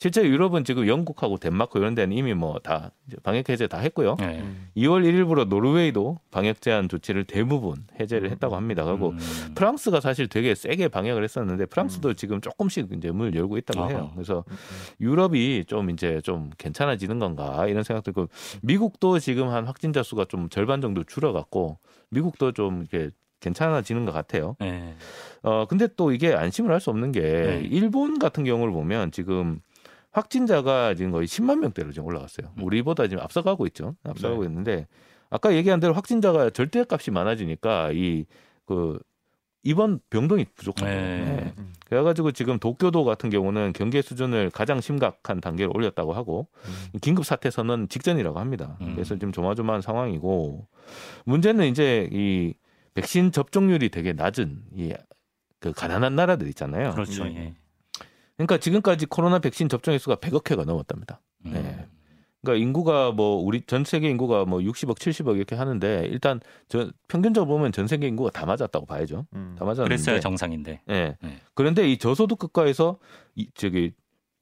실제 0.03 0.25
유럽은 0.25 0.65
지금 0.65 0.89
영국하고 0.89 1.37
덴마크 1.39 1.79
이런 1.79 1.95
데는 1.95 2.17
이미 2.17 2.35
뭐 2.35 2.59
다 2.59 2.91
방역 3.23 3.49
해제 3.49 3.69
다 3.69 3.79
했고요. 3.79 4.17
네. 4.19 4.43
2월 4.77 5.05
1일부로 5.09 5.47
노르웨이도 5.47 6.19
방역 6.33 6.61
제한 6.61 6.89
조치를 6.89 7.23
대부분 7.23 7.77
해제를 8.01 8.33
했다고 8.33 8.57
합니다. 8.57 8.85
그리고 8.85 9.11
음. 9.11 9.19
프랑스가 9.55 10.01
사실 10.01 10.27
되게 10.27 10.57
세게 10.57 10.89
방역을 10.89 11.23
했었는데 11.23 11.67
프랑스도 11.67 12.15
지금 12.15 12.41
조금씩 12.41 12.89
이제 12.97 13.13
문을 13.13 13.37
열고 13.37 13.59
있다고 13.59 13.89
해요. 13.91 13.99
아하. 13.99 14.11
그래서 14.15 14.45
유럽이 15.01 15.67
좀 15.69 15.89
이제 15.91 16.21
좀 16.25 16.51
괜찮아지는 16.59 17.21
건가 17.21 17.69
이런 17.69 17.85
생각도 17.85 18.11
있고 18.11 18.29
미국도 18.63 19.21
지금 19.21 19.51
한 19.51 19.67
확진자 19.67 20.03
수가 20.03 20.25
좀 20.25 20.49
절반 20.49 20.81
정도 20.81 21.05
줄어갔고 21.05 21.79
미국도 22.11 22.51
좀 22.53 22.85
이렇게 22.91 23.11
괜찮아지는 23.39 24.05
것 24.05 24.11
같아요. 24.11 24.57
네. 24.59 24.97
어 25.45 25.67
근데 25.69 25.87
또 25.97 26.11
이게 26.11 26.35
안심을 26.35 26.73
할 26.73 26.81
수 26.81 26.91
없는 26.91 27.13
게 27.13 27.21
네. 27.21 27.69
일본 27.71 28.19
같은 28.19 28.43
경우를 28.43 28.73
보면 28.73 29.13
지금 29.13 29.61
확진자가 30.13 30.95
지금 30.95 31.11
거의 31.11 31.27
10만 31.27 31.59
명대로 31.59 31.93
지금 31.93 32.07
올라갔어요. 32.07 32.53
음. 32.59 32.63
우리보다 32.65 33.09
지금 33.09 33.23
앞서가고 33.23 33.67
있죠. 33.69 33.97
앞서가고 34.05 34.43
네. 34.43 34.49
있는데 34.49 34.87
아까 35.31 35.55
얘기한 35.55 35.81
대로 35.81 35.95
확진자가 35.95 36.51
절대 36.51 36.85
값이 36.89 37.11
많아지니까 37.11 37.93
이 37.93 38.27
그 38.67 38.99
입원 39.65 40.01
병동이 40.11 40.47
부족한 40.57 40.89
거예요. 40.89 41.25
네. 41.25 41.37
네. 41.37 41.55
그래가지고 41.87 42.33
지금 42.33 42.59
도쿄도 42.59 43.05
같은 43.05 43.31
경우는 43.31 43.73
경계 43.75 44.03
수준을 44.03 44.51
가장 44.51 44.81
심각한 44.81 45.41
단계로 45.41 45.71
올렸다고 45.75 46.15
하고 46.15 46.49
긴급 47.01 47.25
사태 47.25 47.51
선언 47.51 47.89
직전이라고 47.89 48.41
합니다. 48.41 48.77
음. 48.81 48.95
그래서 48.95 49.15
지금 49.15 49.31
조마조마한 49.31 49.81
상황이고 49.83 50.67
문제는 51.27 51.67
이제 51.67 52.09
이 52.13 52.55
백신 52.95 53.31
접종률이 53.31 53.91
되게 53.91 54.13
낮은 54.13 54.63
이 54.77 54.93
그 55.63 55.73
가난한 55.73 56.17
나라들 56.17 56.49
있잖아요. 56.49 56.91
그렇죠. 56.91 57.25
예. 57.27 57.55
예. 58.43 58.47
그러니까 58.47 58.59
지금까지 58.59 59.07
코로나 59.07 59.39
백신 59.39 59.69
접종 59.69 59.95
횟수가 59.95 60.17
100억 60.17 60.51
회가 60.51 60.65
넘었답니다. 60.65 61.21
음. 61.47 61.53
네. 61.53 61.87
그러니까 62.43 62.61
인구가 62.63 63.13
뭐 63.13 63.37
우리 63.37 63.61
전 63.67 63.85
세계 63.85 64.11
인구가 64.11 64.45
뭐 64.45 64.59
60억, 64.59 64.99
70억 64.99 65.37
이렇게 65.37 65.55
하는데 65.55 66.07
일단 66.11 66.41
저 66.69 66.91
평균적으로 67.07 67.57
보면 67.57 67.71
전 67.71 67.87
세계 67.87 68.09
인구가 68.09 68.31
다 68.31 68.47
맞았다고 68.47 68.85
봐야죠. 68.87 69.27
음. 69.35 69.55
다 69.57 69.65
맞았는데. 69.65 69.89
그랬어야 69.89 70.19
정상인데. 70.21 70.81
예. 70.89 71.17
네. 71.23 71.39
그런데 71.55 71.89
이 71.89 71.99
저소득 71.99 72.39
국가에서 72.39 72.99
이 73.37 73.49
저기 73.55 73.93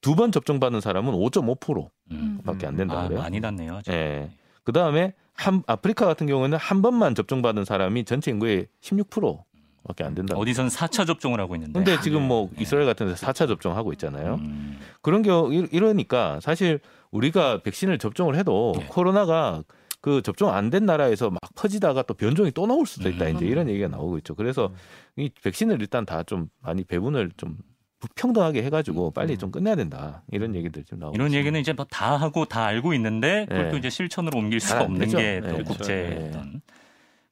두 0.01 0.15
번 0.15 0.33
접종받은 0.33 0.81
사람은 0.81 1.13
5.5%밖에 1.13 1.91
음. 2.13 2.41
안 2.69 2.77
된다 2.77 3.01
아, 3.01 3.05
그래요. 3.09 3.21
많이 3.21 3.39
났네요. 3.39 3.81
예. 3.91 4.31
그 4.65 4.73
다음에 4.73 5.13
한 5.35 5.63
아프리카 5.67 6.07
같은 6.07 6.27
경우는 6.27 6.57
한 6.57 6.81
번만 6.81 7.15
접종 7.15 7.43
받은 7.43 7.67
사람이 7.67 8.05
전체 8.05 8.31
인구의 8.31 8.67
16% 8.81 9.43
밖에 9.87 10.05
안 10.05 10.15
된다. 10.15 10.37
어디선 10.37 10.69
4차 10.69 11.07
접종을 11.07 11.41
하고 11.41 11.55
있는데. 11.57 11.73
근데 11.73 12.01
지금 12.03 12.23
뭐 12.27 12.49
네. 12.55 12.63
이스라엘 12.63 12.87
같은 12.87 13.07
데서 13.07 13.27
4차 13.27 13.49
접종하고 13.49 13.93
있잖아요. 13.95 14.35
음. 14.41 14.79
그런 15.03 15.23
경우 15.23 15.53
이- 15.53 15.69
이러니까 15.73 16.39
사실 16.41 16.81
우리가 17.11 17.63
백신을 17.63 17.99
접종을 17.99 18.37
해도 18.37 18.75
네. 18.77 18.87
코로나가 18.89 19.63
그 20.03 20.23
접종 20.23 20.51
안 20.55 20.71
된 20.71 20.87
나라에서 20.87 21.31
막 21.31 21.39
퍼지다가 21.57 22.03
또 22.03 22.15
변종이 22.15 22.51
또 22.53 22.67
나올 22.67 22.87
수도 22.87 23.09
있다 23.11 23.27
음. 23.27 23.37
이제 23.37 23.47
이런 23.47 23.69
얘기가 23.69 23.89
나오고 23.89 24.19
있죠. 24.19 24.35
그래서 24.35 24.73
이 25.17 25.31
백신을 25.43 25.81
일단 25.81 26.07
다 26.07 26.23
좀 26.23 26.49
많이 26.63 26.85
배분을 26.85 27.33
좀 27.37 27.57
불평등하게 28.01 28.63
해가지고 28.63 29.11
빨리 29.11 29.37
좀 29.37 29.51
끝내야 29.51 29.75
된다 29.77 30.23
이런 30.33 30.55
얘기들 30.55 30.85
좀 30.85 31.01
나오고 31.01 31.15
이런 31.17 31.27
있습니다. 31.27 31.39
얘기는 31.39 31.61
이제 31.61 31.73
뭐다 31.75 32.17
하고 32.17 32.47
다 32.47 32.65
알고 32.65 32.95
있는데 32.95 33.45
그걸 33.47 33.65
네. 33.65 33.71
또 33.71 33.77
이제 33.77 33.91
실천으로 33.91 34.39
옮길 34.39 34.59
수가 34.61 34.85
없는 34.85 35.01
되죠. 35.01 35.19
게또 35.19 35.47
네, 35.59 35.63
국제. 35.65 36.29
어떤 36.31 36.63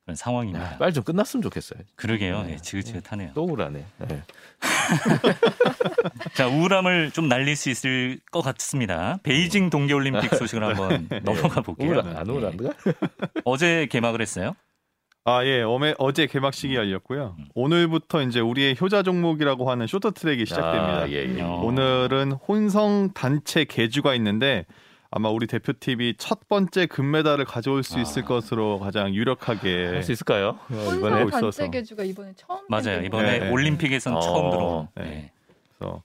그런 0.08 0.16
상황입니다. 0.16 0.64
아, 0.64 0.78
빨리 0.78 0.94
좀 0.94 1.04
끝났으면 1.04 1.42
좋겠어요. 1.42 1.80
그러게요. 1.96 2.42
네. 2.44 2.52
네, 2.52 2.56
지긋지긋하네요. 2.56 3.32
또 3.34 3.44
우울하네. 3.44 3.84
네. 4.08 4.22
자, 6.32 6.48
우울함을 6.48 7.10
좀 7.10 7.28
날릴 7.28 7.56
수 7.56 7.68
있을 7.68 8.18
것 8.32 8.40
같습니다. 8.40 9.18
베이징 9.22 9.68
동계올림픽 9.68 10.34
소식을 10.34 10.64
한번 10.64 11.10
넘어가 11.24 11.60
볼게요. 11.60 11.90
우울 11.90 12.00
안 12.00 12.26
우울한가? 12.26 12.70
어제 13.44 13.86
개막을 13.90 14.22
했어요. 14.22 14.56
아, 15.26 15.44
예. 15.44 15.60
어메, 15.60 15.96
어제 15.98 16.26
개막식이 16.26 16.74
열렸고요. 16.74 17.36
오늘부터 17.54 18.22
이제 18.22 18.40
우리의 18.40 18.78
효자 18.80 19.02
종목이라고 19.02 19.70
하는 19.70 19.86
쇼트트랙이 19.86 20.46
시작됩니다. 20.46 21.00
아, 21.00 21.08
예, 21.10 21.36
예. 21.36 21.42
어. 21.42 21.60
오늘은 21.64 22.32
혼성 22.32 23.12
단체 23.12 23.66
계주가 23.66 24.14
있는데 24.14 24.64
아마 25.10 25.30
우리 25.30 25.46
대표팀이 25.46 26.14
첫 26.18 26.48
번째 26.48 26.86
금메달을 26.86 27.44
가져올 27.46 27.82
수 27.82 27.98
있을 27.98 28.22
아. 28.22 28.26
것으로 28.26 28.78
가장 28.78 29.14
유력하게 29.14 29.86
할 29.86 30.02
수 30.02 30.12
있을까요? 30.12 30.48
어, 30.48 30.74
혼성 30.74 30.98
이번에 30.98 31.14
하고 31.16 31.30
단체 31.30 31.46
있어서. 31.48 31.70
개주가 31.70 32.02
이번에 32.04 32.32
처음 32.36 32.60
맞아요. 32.68 33.02
이번에 33.02 33.38
네, 33.38 33.38
네. 33.46 33.50
올림픽에선 33.50 34.16
어, 34.16 34.20
처음 34.20 34.50
들어온. 34.50 34.88
네. 34.96 35.02
네. 35.04 35.32
그래서 35.78 36.02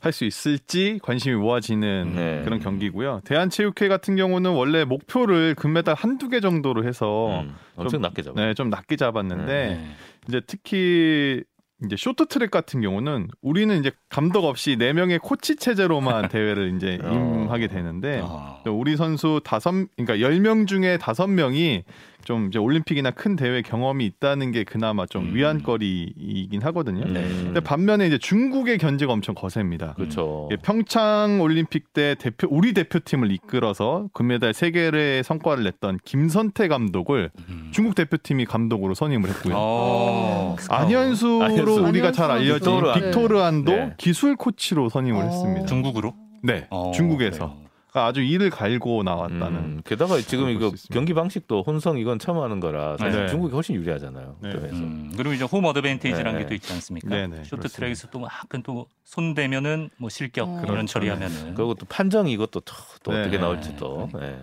할 0.00 0.12
수 0.12 0.24
있을지 0.24 0.98
관심이 1.02 1.34
모아지는 1.34 2.12
네. 2.14 2.42
그런 2.44 2.58
경기고요. 2.60 3.20
대한체육회 3.24 3.88
같은 3.88 4.16
경우는 4.16 4.52
원래 4.52 4.84
목표를 4.84 5.54
금메달 5.54 5.94
한두 5.96 6.28
개 6.30 6.40
정도로 6.40 6.84
해서 6.86 7.40
음, 7.42 7.54
엄청 7.76 7.90
좀- 7.98 8.02
낮게 8.02 8.22
잡아. 8.22 8.40
네, 8.40 8.54
좀 8.54 8.70
낮게 8.70 8.96
잡았는데 8.96 9.44
네. 9.46 9.86
이제 10.28 10.40
특히 10.46 11.42
이제 11.84 11.94
쇼트트랙 11.96 12.50
같은 12.50 12.80
경우는 12.80 13.28
우리는 13.40 13.78
이제 13.78 13.92
감독 14.08 14.44
없이 14.44 14.76
네 14.76 14.92
명의 14.92 15.18
코치 15.18 15.56
체제로만 15.56 16.28
대회를 16.30 16.74
이제 16.76 16.98
어. 17.02 17.12
임하게 17.12 17.68
되는데 17.68 18.20
아. 18.24 18.62
우리 18.66 18.96
선수 18.96 19.40
다섯 19.44 19.72
그러니까 19.96 20.20
열명 20.20 20.66
중에 20.66 20.98
다섯 20.98 21.28
명이 21.28 21.84
좀 22.28 22.48
이제 22.48 22.58
올림픽이나 22.58 23.10
큰 23.10 23.36
대회 23.36 23.62
경험이 23.62 24.04
있다는 24.04 24.52
게 24.52 24.62
그나마 24.62 25.06
좀 25.06 25.30
음. 25.30 25.34
위안거리이긴 25.34 26.60
하거든요. 26.64 27.06
네. 27.06 27.22
근데 27.26 27.60
반면에 27.60 28.06
이제 28.06 28.18
중국의 28.18 28.76
견제가 28.76 29.14
엄청 29.14 29.34
거셉니다. 29.34 29.94
그렇죠. 29.94 30.46
예, 30.52 30.56
평창 30.56 31.40
올림픽 31.40 31.94
때 31.94 32.14
대표 32.18 32.46
우리 32.50 32.74
대표팀을 32.74 33.32
이끌어서 33.32 34.10
금메달 34.12 34.52
세 34.52 34.70
개의 34.72 35.24
성과를 35.24 35.64
냈던 35.64 36.00
김선태 36.04 36.68
감독을 36.68 37.30
음. 37.48 37.70
중국 37.72 37.94
대표팀이 37.94 38.44
감독으로 38.44 38.92
선임을 38.92 39.30
했고요. 39.30 39.54
어. 39.56 40.56
안현수로 40.68 41.44
안현수. 41.44 41.82
우리가 41.82 42.12
잘 42.12 42.30
알려진 42.30 42.82
빅토르 42.92 43.40
안도 43.40 43.72
네. 43.72 43.94
기술 43.96 44.36
코치로 44.36 44.90
선임을 44.90 45.22
어. 45.22 45.24
했습니다. 45.24 45.64
중국으로? 45.64 46.12
네, 46.42 46.66
어, 46.68 46.92
중국에서 46.94 47.54
그래요. 47.54 47.67
아주 47.92 48.20
이를 48.20 48.50
갈고 48.50 49.02
나왔다는. 49.02 49.56
음, 49.56 49.82
게다가 49.84 50.18
지금 50.20 50.44
볼 50.44 50.52
이거. 50.52 50.72
경기 50.92 51.14
방식도 51.14 51.62
혼성 51.66 51.98
이건 51.98 52.18
처음 52.18 52.38
하는 52.38 52.60
거라 52.60 52.96
사실 52.98 53.20
네. 53.22 53.28
중국이 53.28 53.54
훨씬 53.54 53.74
유리하잖아요. 53.76 54.36
네. 54.40 54.50
그래서 54.52 54.76
음, 54.76 55.12
그리고 55.16 55.32
이제 55.32 55.44
홈 55.44 55.64
어드밴테이지라는 55.64 56.38
네. 56.38 56.44
게또 56.44 56.54
있지 56.54 56.72
않습니까? 56.72 57.08
네, 57.08 57.26
네, 57.26 57.42
쇼트트랙에서 57.44 58.10
또 58.10 58.22
약간 58.22 58.62
또 58.62 58.86
손대면은 59.04 59.90
뭐 59.96 60.10
실격 60.10 60.48
어. 60.48 60.52
이런 60.58 60.66
그렇죠. 60.66 60.86
처리하면은 60.86 61.54
그리고 61.54 61.74
또 61.74 61.86
판정 61.86 62.28
이것도 62.28 62.60
또, 62.60 62.74
또 63.02 63.12
네. 63.12 63.20
어떻게 63.20 63.38
나올지 63.38 63.76
또. 63.76 64.08
네. 64.14 64.20
네. 64.20 64.38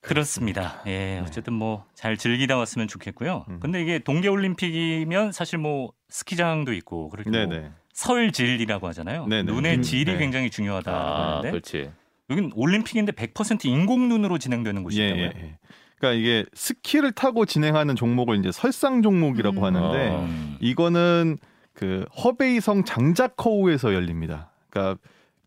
그렇습니다. 0.00 0.82
예, 0.86 1.20
어쨌든 1.26 1.54
뭐 1.54 1.84
잘 1.94 2.16
즐기다 2.16 2.56
왔으면 2.56 2.86
좋겠고요. 2.86 3.46
음. 3.48 3.58
근데 3.58 3.80
이게 3.82 3.98
동계 3.98 4.28
올림픽이면 4.28 5.32
사실 5.32 5.58
뭐 5.58 5.92
스키장도 6.10 6.72
있고 6.74 7.08
그리고 7.08 7.30
네네. 7.30 7.70
설질이라고 7.94 8.86
하잖아요. 8.88 9.26
네네. 9.26 9.50
눈의 9.50 9.76
음, 9.78 9.82
질이 9.82 10.12
네. 10.12 10.18
굉장히 10.18 10.50
중요하다 10.50 10.92
아, 10.92 11.40
그렇지. 11.40 11.90
여긴 12.30 12.50
올림픽인데 12.54 13.12
100% 13.12 13.66
인공 13.66 14.08
눈으로 14.08 14.38
진행되는 14.38 14.80
예, 14.80 14.84
곳이잖아요. 14.84 15.16
예, 15.16 15.22
예. 15.24 15.58
그러니까 15.98 16.20
이게 16.20 16.44
스키를 16.52 17.12
타고 17.12 17.46
진행하는 17.46 17.96
종목을 17.96 18.38
이제 18.38 18.52
설상 18.52 19.02
종목이라고 19.02 19.58
음. 19.58 19.64
하는데 19.64 20.08
어. 20.08 20.20
음. 20.22 20.56
이거는 20.60 21.38
그 21.72 22.04
허베이성 22.22 22.84
장자커우에서 22.84 23.94
열립니다. 23.94 24.50
그러니까 24.70 24.98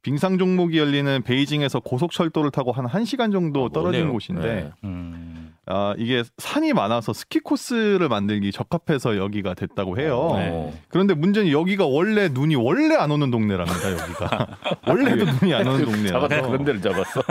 빙상 0.02 0.38
종목이 0.38 0.78
열리는 0.78 1.22
베이징에서 1.24 1.80
고속철도를 1.82 2.52
타고 2.52 2.72
한 2.72 2.86
1시간 2.86 3.32
정도 3.32 3.66
아, 3.66 3.70
떨어진 3.74 4.02
머네요. 4.02 4.14
곳인데 4.14 4.42
네. 4.42 4.72
음. 4.84 5.54
아, 5.66 5.94
이게 6.00 6.24
산이 6.38 6.74
많아서 6.74 7.14
스키 7.14 7.40
코스를 7.40 8.10
만들기 8.10 8.52
적합해서 8.52 9.18
여기가 9.18 9.54
됐다고 9.54 10.00
해요. 10.00 10.32
네. 10.36 10.74
그런데 10.88 11.14
문제는 11.14 11.52
여기가 11.52 11.86
원래 11.86 12.28
눈이 12.28 12.56
원래 12.56 12.96
안 12.96 13.12
오는 13.12 13.30
동네랍니다. 13.30 13.92
여기가 13.92 14.58
원래도 14.88 15.26
눈이 15.26 15.54
안 15.54 15.68
오는 15.68 15.86
동네라서. 15.86 16.28
그런 16.28 16.66
데를 16.66 16.82
잡았어. 16.82 17.22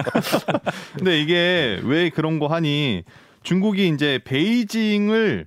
근데 0.97 1.21
이게 1.21 1.81
왜 1.83 2.11
그런 2.11 2.39
거 2.39 2.47
하니 2.47 3.03
중국이 3.43 3.89
이제 3.89 4.21
베이징을 4.25 5.47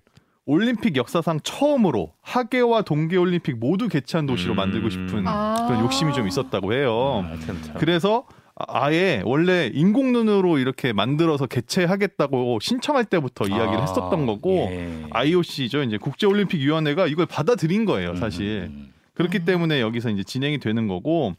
올림픽 0.51 0.98
역사상 0.98 1.39
처음으로 1.43 2.12
하계와 2.22 2.81
동계 2.81 3.15
올림픽 3.15 3.58
모두 3.58 3.88
개최한 3.88 4.25
도시로 4.25 4.53
음. 4.53 4.58
만들고 4.58 4.89
싶은 4.89 5.25
아. 5.25 5.65
그런 5.65 5.81
욕심이 5.81 6.12
좀 6.12 6.27
있었다고 6.27 6.74
해요. 6.74 7.25
참. 7.46 7.58
그래서 7.77 8.25
아예 8.67 9.22
원래 9.24 9.72
인공 9.74 10.12
눈으로 10.12 10.58
이렇게 10.58 10.91
만들어서 10.91 11.46
개최하겠다고 11.46 12.60
신청할 12.62 13.05
때부터 13.05 13.46
이야기를 13.46 13.77
아, 13.77 13.81
했었던 13.81 14.25
거고 14.25 14.67
예. 14.72 15.05
IOC죠 15.12 15.84
이제 15.84 15.98
국제 15.98 16.27
올림픽 16.27 16.60
위원회가 16.60 17.08
이걸 17.08 17.25
받아들인 17.27 17.86
거예요, 17.86 18.15
사실. 18.15 18.70
음. 18.72 18.91
그렇기 19.13 19.46
때문에 19.46 19.79
여기서 19.79 20.10
이제 20.10 20.24
진행이 20.24 20.60
되는 20.60 20.88
거고 20.88 21.34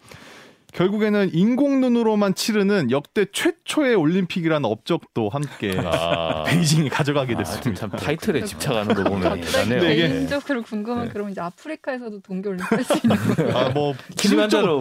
결국에는 0.73 1.31
인공 1.35 1.81
눈으로만 1.83 2.35
치르는 2.35 2.91
역대 2.91 3.27
최초의 3.31 3.95
올림픽이라는 3.95 4.65
업적도 4.65 5.29
함께 5.29 5.77
아. 5.85 6.45
베이징이 6.45 6.89
가져가게 6.89 7.35
아, 7.35 7.39
됐습니다. 7.39 7.75
참 7.75 7.91
타이틀에 7.91 8.43
집착하는 8.45 8.95
거 8.95 9.05
보면 9.05 9.21
갑자기 9.21 9.43
대단해요. 9.43 9.81
네, 9.83 9.93
이게- 9.95 10.09
개인적으로 10.09 10.63
궁금한 10.63 11.05
네. 11.07 11.13
그럼 11.13 11.29
이제 11.31 11.41
아프리카에서도 11.43 12.21
동계 12.21 12.49
올림픽 12.49 12.73
할 12.73 12.85
수 12.85 12.95
있는 13.05 13.17
거예요? 13.17 13.57
아, 13.59 13.69
뭐 13.69 13.95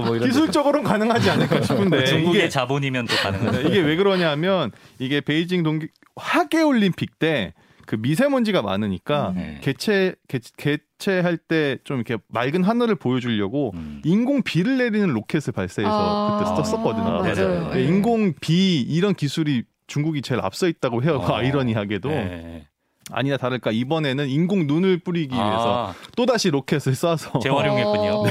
뭐 0.05 0.15
이런 0.15 0.27
기술적으로는 0.29 0.83
가능하지 0.87 1.29
않을까 1.29 1.59
싶은데 1.61 2.05
중국의 2.05 2.39
이게 2.41 2.49
자본이면 2.49 3.07
또 3.07 3.15
가능하죠. 3.17 3.61
네, 3.63 3.67
이게 3.69 3.79
왜 3.81 3.95
그러냐면 3.97 4.71
이게 4.97 5.19
베이징 5.19 5.63
동계 5.63 5.87
하계 6.15 6.61
올림픽 6.61 7.19
때 7.19 7.53
그 7.91 7.97
미세먼지가 7.99 8.61
많으니까 8.61 9.33
네. 9.35 9.57
개최 9.61 10.15
개, 10.29 10.39
개최할 10.55 11.35
때 11.35 11.77
좀 11.83 11.97
이렇게 11.97 12.15
맑은 12.29 12.63
하늘을 12.63 12.95
보여주려고 12.95 13.71
음. 13.73 14.01
인공 14.05 14.43
비를 14.43 14.77
내리는 14.77 15.09
로켓을 15.09 15.51
발사해서 15.51 16.37
그때 16.39 16.63
썼었거든요. 16.63 17.05
아, 17.05 17.21
맞아요. 17.21 17.69
네, 17.73 17.83
인공 17.83 18.35
비 18.39 18.79
이런 18.79 19.13
기술이 19.13 19.63
중국이 19.87 20.21
제일 20.21 20.39
앞서 20.39 20.69
있다고 20.69 21.03
해요. 21.03 21.17
어. 21.17 21.35
아이러니하게도 21.35 22.07
네. 22.07 22.65
아니나 23.11 23.35
다를까 23.35 23.71
이번에는 23.71 24.29
인공 24.29 24.67
눈을 24.67 24.99
뿌리기 24.99 25.35
위해서 25.35 25.89
아, 25.89 25.93
또 26.15 26.25
다시 26.25 26.49
로켓을 26.49 26.93
쏴서 26.93 27.41
재활용했군요. 27.41 28.09
어. 28.09 28.25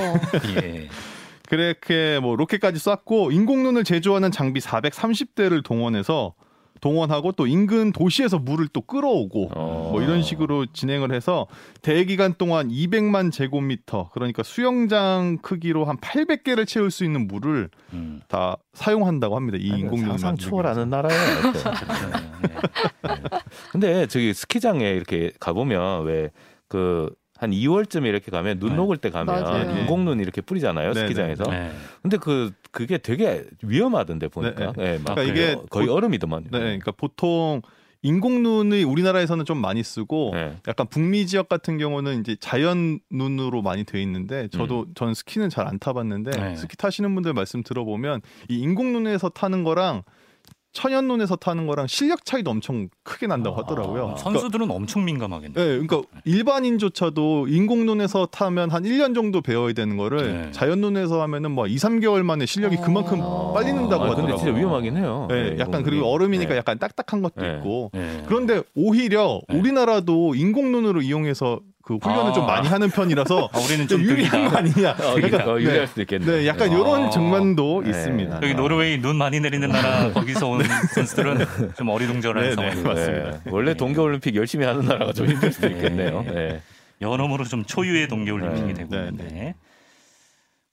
예. 0.64 0.88
그렇게 1.50 2.18
뭐 2.22 2.34
로켓까지 2.34 2.78
쐈고 2.78 3.30
인공 3.30 3.62
눈을 3.62 3.84
제조하는 3.84 4.30
장비 4.30 4.60
430대를 4.60 5.62
동원해서 5.62 6.32
동원하고 6.80 7.32
또 7.32 7.46
인근 7.46 7.92
도시에서 7.92 8.38
물을 8.38 8.68
또 8.68 8.80
끌어오고 8.80 9.50
어. 9.54 9.88
뭐 9.92 10.02
이런 10.02 10.22
식으로 10.22 10.66
진행을 10.72 11.12
해서 11.12 11.46
대기간 11.82 12.34
동안 12.38 12.68
200만 12.68 13.32
제곱미터 13.32 14.10
그러니까 14.12 14.42
수영장 14.42 15.38
크기로 15.42 15.84
한 15.84 15.96
800개를 15.98 16.66
채울 16.66 16.90
수 16.90 17.04
있는 17.04 17.26
물을 17.26 17.70
음. 17.92 18.20
다 18.28 18.56
사용한다고 18.74 19.36
합니다. 19.36 19.58
이 19.60 19.66
인공 19.66 20.00
눈을 20.00 20.18
상상 20.18 20.36
초월하는 20.36 20.90
나라예요. 20.90 21.42
또. 21.42 21.52
네. 23.08 23.22
근데 23.72 24.06
저기 24.06 24.32
스키장에 24.34 24.90
이렇게 24.90 25.32
가보면 25.38 26.04
왜 26.04 26.30
그 26.70 27.12
한 27.40 27.52
2월쯤에 27.52 28.04
이렇게 28.06 28.30
가면 28.30 28.58
눈 28.60 28.70
네. 28.70 28.76
녹을 28.76 28.98
때 28.98 29.08
가면 29.08 29.42
맞아요. 29.42 29.78
인공눈 29.80 30.20
이렇게 30.20 30.42
뿌리잖아요 30.42 30.92
네, 30.92 31.00
스키장에서. 31.00 31.44
네. 31.44 31.72
근데 32.02 32.18
그 32.18 32.52
그게 32.70 32.98
되게 32.98 33.44
위험하던데 33.62 34.28
보니까. 34.28 34.72
네, 34.76 34.82
네, 34.96 34.98
막 35.02 35.14
그러니까 35.14 35.22
이게 35.22 35.56
거의 35.70 35.86
보- 35.86 35.94
얼음이더만요. 35.94 36.48
네, 36.50 36.58
그러니까 36.58 36.92
보통 36.92 37.62
인공 38.02 38.42
눈이 38.42 38.82
우리나라에서는 38.84 39.44
좀 39.46 39.58
많이 39.58 39.82
쓰고 39.82 40.32
네. 40.34 40.56
약간 40.68 40.86
북미 40.88 41.26
지역 41.26 41.48
같은 41.48 41.78
경우는 41.78 42.20
이제 42.20 42.36
자연 42.40 42.98
눈으로 43.10 43.62
많이 43.62 43.84
돼 43.84 44.00
있는데 44.02 44.48
저도 44.48 44.86
전 44.94 45.14
스키는 45.14 45.48
잘 45.50 45.66
안 45.66 45.78
타봤는데 45.78 46.30
네. 46.32 46.56
스키 46.56 46.76
타시는 46.76 47.14
분들 47.14 47.32
말씀 47.32 47.62
들어보면 47.62 48.20
이 48.48 48.58
인공 48.58 48.92
눈에서 48.92 49.30
타는 49.30 49.64
거랑 49.64 50.02
천연 50.72 51.08
눈에서 51.08 51.34
타는 51.34 51.66
거랑 51.66 51.88
실력 51.88 52.24
차이도 52.24 52.50
엄청 52.50 52.88
크게 53.02 53.26
난다고 53.26 53.56
하더라고요. 53.56 54.10
아, 54.10 54.16
선수들은 54.16 54.70
엄청 54.70 55.04
민감하겠네. 55.04 55.54
네, 55.54 55.64
그러니까 55.64 56.02
일반인조차도 56.24 57.48
인공 57.48 57.86
눈에서 57.86 58.26
타면 58.26 58.70
한 58.70 58.84
1년 58.84 59.14
정도 59.14 59.40
배워야 59.40 59.72
되는 59.72 59.96
거를 59.96 60.32
네. 60.32 60.50
자연 60.52 60.80
눈에서 60.80 61.20
하면은 61.22 61.50
뭐 61.50 61.66
2, 61.66 61.74
3개월 61.76 62.22
만에 62.22 62.46
실력이 62.46 62.76
어. 62.76 62.80
그만큼 62.82 63.18
빨리 63.52 63.72
는다고 63.72 64.04
아, 64.04 64.10
하더라고요. 64.10 64.26
근데 64.26 64.36
진짜 64.36 64.56
위험하긴 64.56 64.96
해요. 64.96 65.26
네, 65.28 65.50
네, 65.50 65.58
약간. 65.58 65.82
그리고 65.82 66.06
얼음이니까 66.06 66.50
네. 66.50 66.58
약간 66.58 66.78
딱딱한 66.78 67.22
것도 67.22 67.42
네. 67.42 67.56
있고 67.56 67.90
네. 67.92 68.22
그런데 68.26 68.62
오히려 68.76 69.40
네. 69.48 69.58
우리나라도 69.58 70.34
인공 70.34 70.70
눈으로 70.70 71.02
이용해서 71.02 71.60
그 71.90 71.96
훈련을 71.96 72.30
아. 72.30 72.32
좀 72.32 72.46
많이 72.46 72.68
하는 72.68 72.88
편이라서 72.88 73.50
아, 73.52 73.58
우리는 73.58 73.88
좀 73.88 74.00
유리한 74.02 74.48
거. 74.48 74.58
아니냐. 74.58 74.92
어, 74.92 75.14
그러니까 75.14 75.44
네. 75.44 75.52
유리할 75.54 75.88
수도 75.88 76.02
있겠네. 76.02 76.24
네, 76.24 76.46
약간 76.46 76.70
이런 76.70 77.06
아. 77.06 77.10
증만도 77.10 77.82
네. 77.82 77.90
있습니다. 77.90 78.36
여기 78.36 78.54
노르웨이 78.54 79.00
눈 79.00 79.16
많이 79.16 79.40
내리는 79.40 79.68
나라 79.68 80.12
거기서 80.12 80.48
온 80.48 80.62
선수들은 80.94 81.74
좀 81.76 81.88
어리둥절한 81.88 82.42
네, 82.44 82.50
네. 82.50 82.54
상황이에요. 82.54 82.84
맞습니다. 82.86 83.30
네. 83.30 83.38
원래 83.46 83.74
동계올림픽 83.74 84.36
열심히 84.36 84.66
하는 84.66 84.84
나라가 84.86 85.12
좀 85.12 85.26
힘들 85.26 85.50
수도 85.52 85.66
있겠네요. 85.66 86.22
네. 86.28 86.32
네. 86.32 86.60
여러모로 87.00 87.44
좀 87.44 87.64
초유의 87.64 88.06
동계올림픽이 88.06 88.66
네. 88.68 88.74
되고 88.74 88.90
네, 88.90 89.08
있는데 89.08 89.54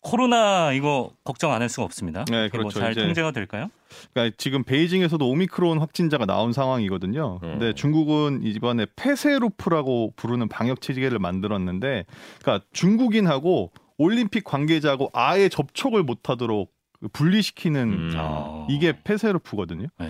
코로나 0.10 0.72
이거 0.72 1.12
걱정 1.24 1.52
안 1.52 1.62
할 1.62 1.70
수가 1.70 1.84
없습니다. 1.84 2.24
네, 2.26 2.46
이게 2.46 2.50
그렇죠. 2.50 2.80
뭐잘 2.80 2.92
이제- 2.94 3.02
통제가 3.04 3.32
될까요? 3.32 3.70
그러니까 4.14 4.36
지금 4.38 4.64
베이징에서도 4.64 5.28
오미크론 5.28 5.80
확진자가 5.80 6.26
나온 6.26 6.54
상황이거든요. 6.54 7.40
음. 7.44 7.52
근데 7.60 7.74
중국은 7.74 8.42
이번에 8.44 8.86
폐쇄루프라고 8.96 10.14
부르는 10.16 10.48
방역 10.50 10.82
체계를 10.82 11.20
만들었는데, 11.20 12.06
그러니까 12.42 12.66
중국인하고 12.74 13.72
올림픽 13.98 14.44
관계자하고 14.44 15.10
아예 15.14 15.50
접촉을 15.50 16.04
못하도록 16.04 16.72
분리시키는 17.14 17.82
음. 17.94 18.14
어. 18.18 18.68
이게 18.70 18.94
폐쇄루프거든요. 19.04 19.88
네. 20.00 20.10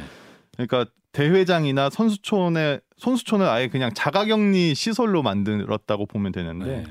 그러니까 0.54 0.86
대회장이나 1.14 1.90
선수촌에 1.90 2.80
선수촌을 2.98 3.46
아예 3.48 3.68
그냥 3.70 3.92
자가격리 3.94 4.76
시설로 4.76 5.24
만들었다고 5.24 6.06
보면 6.06 6.32
되는데 6.32 6.66
네. 6.66 6.84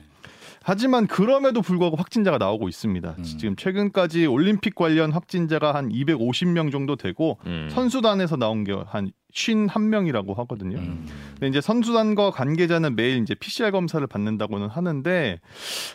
하지만 0.68 1.06
그럼에도 1.06 1.62
불구하고 1.62 1.94
확진자가 1.94 2.38
나오고 2.38 2.68
있습니다. 2.68 3.14
음. 3.18 3.22
지금 3.22 3.54
최근까지 3.54 4.26
올림픽 4.26 4.74
관련 4.74 5.12
확진자가 5.12 5.72
한 5.76 5.90
250명 5.90 6.72
정도 6.72 6.96
되고 6.96 7.38
음. 7.46 7.68
선수단에서 7.70 8.36
나온 8.36 8.64
게한 8.64 9.12
51명이라고 9.32 10.34
하거든요. 10.38 10.78
음. 10.78 11.06
근데 11.34 11.46
이제 11.46 11.60
선수단과 11.60 12.32
관계자는 12.32 12.96
매일 12.96 13.22
이제 13.22 13.36
PCR 13.36 13.70
검사를 13.70 14.04
받는다고는 14.04 14.66
하는데 14.66 15.38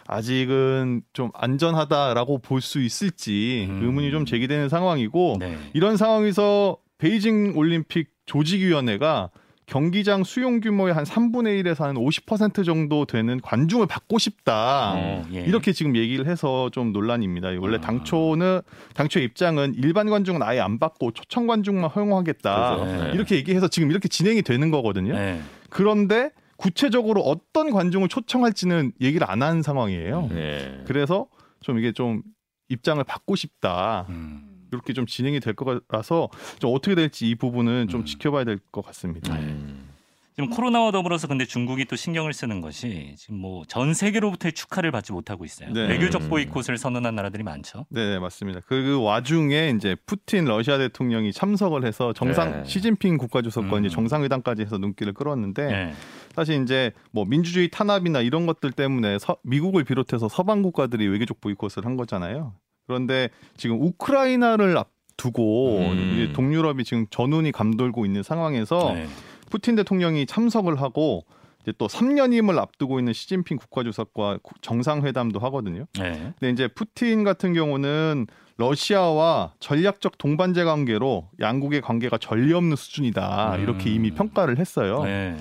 아직은 0.08 1.02
좀 1.12 1.32
안전하다라고 1.34 2.38
볼 2.38 2.62
수 2.62 2.80
있을지 2.82 3.68
음. 3.70 3.84
의문이 3.84 4.12
좀 4.12 4.26
제기되는 4.26 4.70
상황이고 4.70 5.36
네. 5.40 5.58
이런 5.74 5.98
상황에서 5.98 6.78
베이징 6.98 7.58
올림픽 7.58 8.08
조직위원회가 8.26 9.32
경기장 9.72 10.26
수용 10.26 10.60
규모의 10.60 10.94
한 10.94 11.06
3분의 11.06 11.64
1에서 11.64 11.84
한 11.84 11.96
50% 11.96 12.66
정도 12.66 13.06
되는 13.06 13.40
관중을 13.40 13.88
받고 13.88 14.20
싶다. 14.20 14.96
어, 14.96 15.26
예. 15.34 15.46
이렇게 15.46 15.72
지금 15.72 15.96
얘기를 15.96 16.28
해서 16.28 16.70
좀 16.72 16.92
논란입니다. 16.92 17.52
원래 17.58 17.78
아. 17.78 17.80
당초는 17.82 18.60
당초 18.94 19.22
입장은 19.22 19.76
일반 19.78 20.10
관중은 20.10 20.44
아예 20.44 20.60
안 20.60 20.78
받고 20.78 21.12
초청 21.12 21.48
관중만 21.48 21.90
허용하겠다. 21.90 22.76
그래서, 22.76 23.04
네. 23.06 23.12
이렇게 23.14 23.38
얘기해서 23.38 23.70
지금 23.70 23.92
이렇게 23.92 24.10
진행이 24.10 24.42
되는 24.42 24.72
거거든요. 24.72 25.14
네. 25.14 25.42
그런데 25.70 26.32
구체적으로 26.58 27.22
어떤 27.22 27.72
관중을 27.72 28.10
초청할지는 28.10 28.92
얘기를 29.00 29.26
안 29.30 29.42
한 29.42 29.62
상황이에요. 29.62 30.28
네. 30.34 30.82
그래서 30.86 31.28
좀 31.62 31.80
이게 31.80 31.94
좀 31.94 32.24
입장을 32.68 33.02
받고 33.06 33.38
싶다. 33.38 34.06
음. 34.10 34.51
이렇게 34.72 34.94
좀 34.94 35.06
진행이 35.06 35.40
될 35.40 35.54
거라서 35.54 36.30
좀 36.60 36.74
어떻게 36.74 36.96
될지 36.96 37.30
이 37.30 37.36
부분은 37.36 37.88
좀 37.90 38.02
음. 38.02 38.06
지켜봐야 38.06 38.44
될 38.44 38.60
것 38.72 38.86
같습니다. 38.86 39.36
음. 39.36 39.90
지금 40.34 40.50
코로나와 40.50 40.92
더불어서 40.92 41.28
근데 41.28 41.44
중국이 41.46 41.84
또 41.86 41.98
신경을 41.98 42.32
쓰는 42.32 42.62
것이 42.62 43.16
지금 43.18 43.36
뭐 43.40 43.64
전 43.68 43.94
세계로부터의 43.94 44.54
축하를 44.54 44.90
받지 44.90 45.12
못하고 45.12 45.44
있어요. 45.44 45.74
네. 45.74 45.88
외교적 45.90 46.22
음. 46.24 46.30
보이콧을 46.30 46.78
선언한 46.78 47.14
나라들이 47.16 47.44
많죠. 47.44 47.86
네, 47.90 48.12
네, 48.14 48.20
맞습니다. 48.20 48.62
그 48.66 49.02
와중에 49.04 49.74
이제 49.76 49.96
푸틴 50.06 50.46
러시아 50.46 50.78
대통령이 50.78 51.34
참석을 51.34 51.86
해서 51.86 52.14
정상 52.14 52.52
네. 52.52 52.64
시진핑 52.66 53.18
국가주석과 53.18 53.78
음. 53.78 53.86
이제 53.86 53.94
정상회담까지 53.94 54.62
해서 54.62 54.78
눈길을 54.78 55.14
끌었는데 55.14 55.66
네. 55.68 55.94
사실 56.34 56.64
이제 56.64 56.94
뭐 57.12 57.26
민주주의 57.26 57.70
탄압이나 57.70 58.22
이런 58.22 58.46
것들 58.46 58.72
때문에 58.72 59.20
서- 59.20 59.38
미국을 59.44 59.84
비롯해서 59.84 60.30
서방 60.30 60.62
국가들이 60.62 61.08
외교적 61.10 61.42
보이콧을 61.42 61.86
한 61.86 61.98
거잖아요. 61.98 62.54
그런데 62.92 63.30
지금 63.56 63.82
우크라이나를 63.82 64.78
앞두고 64.78 65.78
음. 65.80 66.34
동유럽이 66.36 66.84
지금 66.84 67.06
전운이 67.10 67.54
감돌고 67.54 68.06
있는 68.06 68.22
상황에서 68.22 68.94
네. 68.94 69.08
푸틴 69.50 69.76
대통령이 69.76 70.26
참석을 70.26 70.82
하고 70.82 71.26
이제 71.62 71.72
또 71.78 71.88
3년임을 71.88 72.58
앞두고 72.58 73.00
있는 73.00 73.14
시진핑 73.14 73.58
국가주석과 73.58 74.40
구- 74.44 74.56
정상회담도 74.62 75.40
하거든요. 75.40 75.86
네. 75.98 76.34
근데 76.38 76.50
이제 76.50 76.68
푸틴 76.68 77.24
같은 77.24 77.54
경우는 77.54 78.28
러시아와 78.58 79.54
전략적 79.60 80.18
동반자 80.18 80.66
관계로 80.66 81.30
양국의 81.40 81.82
관계가 81.82 82.18
전례 82.18 82.54
없는 82.54 82.76
수준이다. 82.76 83.56
음. 83.56 83.62
이렇게 83.62 83.90
이미 83.90 84.12
평가를 84.12 84.58
했어요. 84.58 85.04
네. 85.04 85.38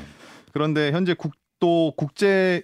그런데 0.52 0.92
현재 0.92 1.14
국도 1.14 1.94
국제 1.96 2.62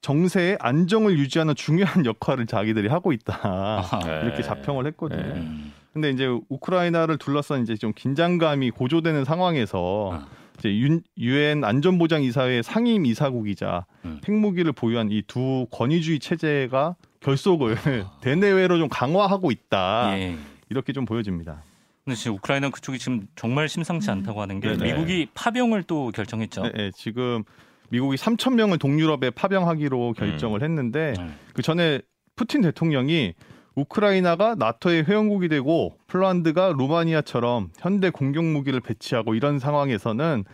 정세의 0.00 0.58
안정을 0.60 1.18
유지하는 1.18 1.54
중요한 1.54 2.06
역할을 2.06 2.46
자기들이 2.46 2.88
하고 2.88 3.12
있다. 3.12 3.82
네. 4.04 4.20
이렇게 4.26 4.42
자평을 4.42 4.86
했거든요. 4.88 5.20
네. 5.22 5.40
음. 5.40 5.72
근데 5.92 6.10
이제 6.10 6.26
우크라이나를 6.48 7.18
둘러싼 7.18 7.62
이제 7.62 7.76
좀 7.76 7.92
긴장감이 7.94 8.70
고조되는 8.70 9.24
상황에서 9.24 10.10
아. 10.12 10.26
이제 10.58 10.76
윤- 10.78 11.02
유엔 11.18 11.64
안전보장 11.64 12.22
이사회 12.22 12.62
상임 12.62 13.06
이사국이자 13.06 13.86
음. 14.04 14.20
핵무기를 14.28 14.72
보유한 14.72 15.10
이 15.10 15.22
두 15.26 15.66
권위주의 15.70 16.20
체제가 16.20 16.94
결속을 17.20 17.76
아. 18.04 18.12
대내외로 18.22 18.78
좀 18.78 18.88
강화하고 18.88 19.50
있다. 19.50 20.16
예. 20.18 20.36
이렇게 20.68 20.92
좀 20.92 21.04
보여집니다. 21.04 21.62
근데 22.04 22.16
지금 22.16 22.36
우크라이나 22.36 22.70
그쪽이 22.70 22.98
지금 22.98 23.26
정말 23.34 23.68
심상치 23.68 24.10
않다고 24.10 24.40
하는 24.40 24.60
게 24.60 24.68
네네. 24.76 24.92
미국이 24.92 25.26
파병을 25.34 25.82
또 25.82 26.10
결정했죠. 26.14 26.62
네, 26.62 26.72
네, 26.72 26.90
지금 26.94 27.42
미국이 27.90 28.16
3천 28.16 28.54
명을 28.54 28.78
동유럽에 28.78 29.30
파병하기로 29.30 30.14
결정을 30.14 30.62
했는데 30.62 31.14
네. 31.16 31.30
그 31.54 31.62
전에 31.62 32.00
푸틴 32.36 32.62
대통령이 32.62 33.34
우크라이나가 33.74 34.54
나토의 34.56 35.04
회원국이 35.04 35.48
되고 35.48 35.96
폴란드가 36.08 36.74
루마니아처럼 36.76 37.70
현대 37.78 38.10
공격 38.10 38.44
무기를 38.44 38.80
배치하고 38.80 39.34
이런 39.34 39.58
상황에서는 39.58 40.44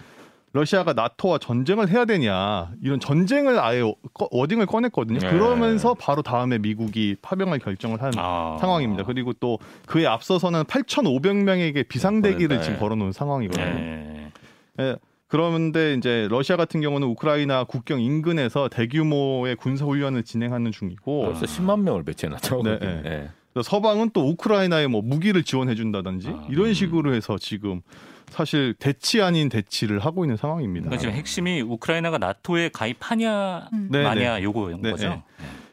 러시아가 0.53 0.92
나토와 0.92 1.38
전쟁을 1.38 1.88
해야 1.88 2.05
되냐 2.05 2.70
이런 2.81 3.01
전쟁을 3.01 3.59
아예 3.59 3.83
워딩을 4.31 4.66
꺼냈거든요. 4.66 5.18
네. 5.18 5.31
그러면서 5.31 5.94
바로 5.94 6.23
다음에 6.23 6.59
미국이 6.59 7.16
파병을 7.23 7.59
결정을 7.59 8.01
한 8.01 8.12
아. 8.16 8.57
상황입니다. 8.61 9.03
그리고 9.03 9.33
또 9.33 9.59
그에 9.87 10.07
앞서서는 10.07 10.62
8,500명에게 10.64 11.88
비상대기를 11.88 12.59
네. 12.59 12.62
지금 12.62 12.79
걸어놓은 12.79 13.11
상황이거든요. 13.11 14.31
네. 14.77 14.97
예, 15.35 15.37
그런데 15.37 15.94
이제 15.94 16.29
러시아 16.31 16.57
같은 16.57 16.81
경우는 16.81 17.09
우크라이나 17.09 17.64
국경 17.64 18.01
인근에서 18.01 18.68
대규모의 18.68 19.57
군사 19.57 19.85
훈련을 19.85 20.23
진행하는 20.23 20.70
중이고 20.70 21.23
벌써 21.23 21.44
10만 21.44 21.81
명을 21.81 22.05
배치해놨죠. 22.05 22.62
네. 22.62 22.79
네. 22.79 23.03
네. 23.03 23.29
서방은 23.62 24.11
또 24.12 24.29
우크라이나에 24.31 24.87
뭐 24.87 25.01
무기를 25.03 25.44
지원해 25.44 25.75
준다든지 25.75 26.29
아, 26.29 26.47
이런 26.51 26.75
식으로 26.75 27.14
해서 27.14 27.38
지금 27.38 27.83
사실 28.29 28.75
대치 28.79 29.23
아닌 29.23 29.49
대치를 29.49 30.01
하고 30.01 30.25
있는 30.25 30.37
상황입니다. 30.37 30.87
그러니까 30.87 31.01
지금 31.01 31.14
핵심이 31.14 31.61
우크라이나가 31.61 32.18
나토에 32.18 32.70
가입하냐 32.70 33.68
음. 33.73 33.88
네, 33.90 34.03
마냐 34.03 34.42
요거인 34.42 34.83
네, 34.83 34.90
거죠. 34.90 35.09
네. 35.09 35.23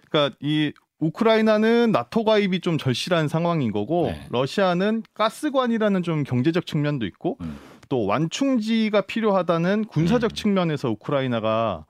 그러니까 0.09 0.35
이 0.41 0.73
우크라이나는 0.99 1.91
나토 1.91 2.23
가입이 2.23 2.61
좀 2.61 2.77
절실한 2.77 3.27
상황인 3.27 3.71
거고 3.71 4.07
네. 4.11 4.27
러시아는 4.29 5.01
가스관이라는 5.15 6.03
좀 6.03 6.23
경제적 6.23 6.67
측면도 6.67 7.07
있고 7.07 7.37
음. 7.41 7.57
또 7.91 8.05
완충지가 8.05 9.01
필요하다는 9.01 9.83
군사적 9.83 10.33
측면에서 10.33 10.89
우크라이나가 10.91 11.83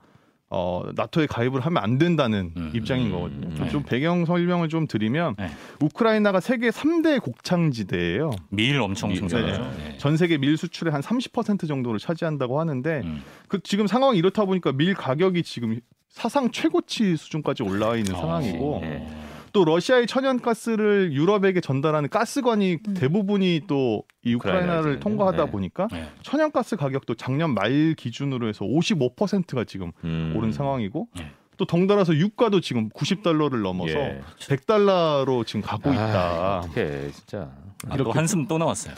어, 0.50 0.82
나토에 0.96 1.26
가입을 1.26 1.60
하면 1.60 1.80
안 1.80 1.96
된다는 1.96 2.52
음. 2.56 2.72
입장인 2.74 3.06
음. 3.06 3.12
거거든요. 3.12 3.48
네. 3.54 3.70
좀 3.70 3.84
배경 3.84 4.24
설명을 4.24 4.68
좀 4.68 4.88
드리면 4.88 5.36
네. 5.38 5.50
우크라이나가 5.80 6.40
세계 6.40 6.70
3대 6.70 7.22
곡창지대예요. 7.22 8.32
밀 8.48 8.80
엄청 8.80 9.10
밀, 9.10 9.20
생산하죠. 9.20 9.62
네. 9.62 9.90
네. 9.90 9.98
전 9.98 10.16
세계 10.16 10.38
밀 10.38 10.56
수출의 10.56 10.92
한 10.92 11.02
30% 11.02 11.68
정도를 11.68 12.00
차지한다고 12.00 12.58
하는데 12.58 13.02
음. 13.04 13.22
그 13.46 13.60
지금 13.62 13.86
상황이 13.86 14.18
이렇다 14.18 14.44
보니까 14.44 14.72
밀 14.72 14.94
가격이 14.94 15.44
지금 15.44 15.78
사상 16.08 16.50
최고치 16.50 17.16
수준까지 17.16 17.62
올라와 17.62 17.96
있는 17.96 18.16
어, 18.16 18.18
상황이고 18.18 18.78
네. 18.82 19.06
또 19.52 19.64
러시아의 19.64 20.06
천연가스를 20.06 21.12
유럽에게 21.12 21.60
전달하는 21.60 22.08
가스관이 22.08 22.78
대부분이 22.96 23.62
또 23.66 24.02
이 24.24 24.34
우크라이나를. 24.34 25.00
통과하다 25.00 25.46
네. 25.46 25.50
보니까 25.50 25.88
네. 25.90 26.08
천연가스 26.22 26.76
가격도 26.76 27.14
작년 27.16 27.54
말 27.54 27.94
기준으로 27.96 28.46
해서 28.48 28.64
55%가 28.64 29.64
지금 29.64 29.90
음. 30.04 30.32
오른 30.36 30.52
상황이고 30.52 31.08
네. 31.16 31.32
또 31.56 31.64
덩달아서 31.64 32.14
유가도 32.14 32.60
지금 32.60 32.88
90달러를 32.90 33.62
넘어서 33.62 33.98
예. 33.98 34.20
100달러로 34.38 35.44
지금 35.44 35.60
가고 35.60 35.90
아, 35.90 35.92
있다. 35.92 36.58
어떡해 36.60 37.10
진짜. 37.10 37.50
아, 37.88 37.96
또 37.96 38.04
이렇게- 38.04 38.12
한숨 38.12 38.46
또 38.46 38.58
나왔어요. 38.58 38.94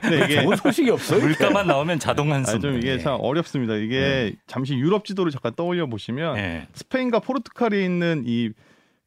근데 0.00 0.24
이게 0.24 0.42
좋은 0.42 0.56
소식이 0.56 0.88
없어요. 0.88 1.20
물가만 1.20 1.66
나오면 1.66 1.98
자동 1.98 2.32
한숨. 2.32 2.56
아, 2.56 2.58
좀 2.58 2.78
이게 2.78 2.98
참 2.98 3.18
어렵습니다. 3.20 3.74
이게 3.74 4.34
잠시 4.46 4.74
유럽 4.74 5.04
지도를 5.04 5.30
잠깐 5.30 5.52
떠올려 5.54 5.86
보시면 5.86 6.36
네. 6.36 6.66
스페인과 6.72 7.18
포르투갈에 7.20 7.84
있는 7.84 8.24
이 8.26 8.50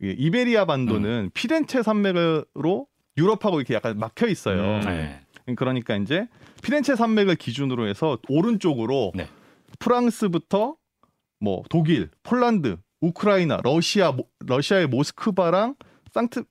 이 0.01 0.13
이베리아 0.17 0.63
음. 0.63 0.67
반도는 0.67 1.31
피렌체 1.34 1.81
산맥으로 1.84 2.88
유럽하고 3.17 3.60
이렇게 3.60 3.73
약간 3.73 3.97
막혀 3.97 4.27
있어요. 4.27 4.79
네. 4.84 5.21
그러니까 5.55 5.95
이제 5.95 6.27
피렌체 6.62 6.95
산맥을 6.95 7.36
기준으로 7.36 7.88
해서 7.88 8.17
오른쪽으로 8.27 9.13
네. 9.15 9.27
프랑스부터 9.79 10.75
뭐 11.39 11.63
독일, 11.69 12.10
폴란드, 12.23 12.77
우크라이나, 13.01 13.60
러시아, 13.63 14.12
모- 14.12 14.27
러시아의 14.45 14.88
모스크바랑 14.88 15.75
상트 16.12 16.43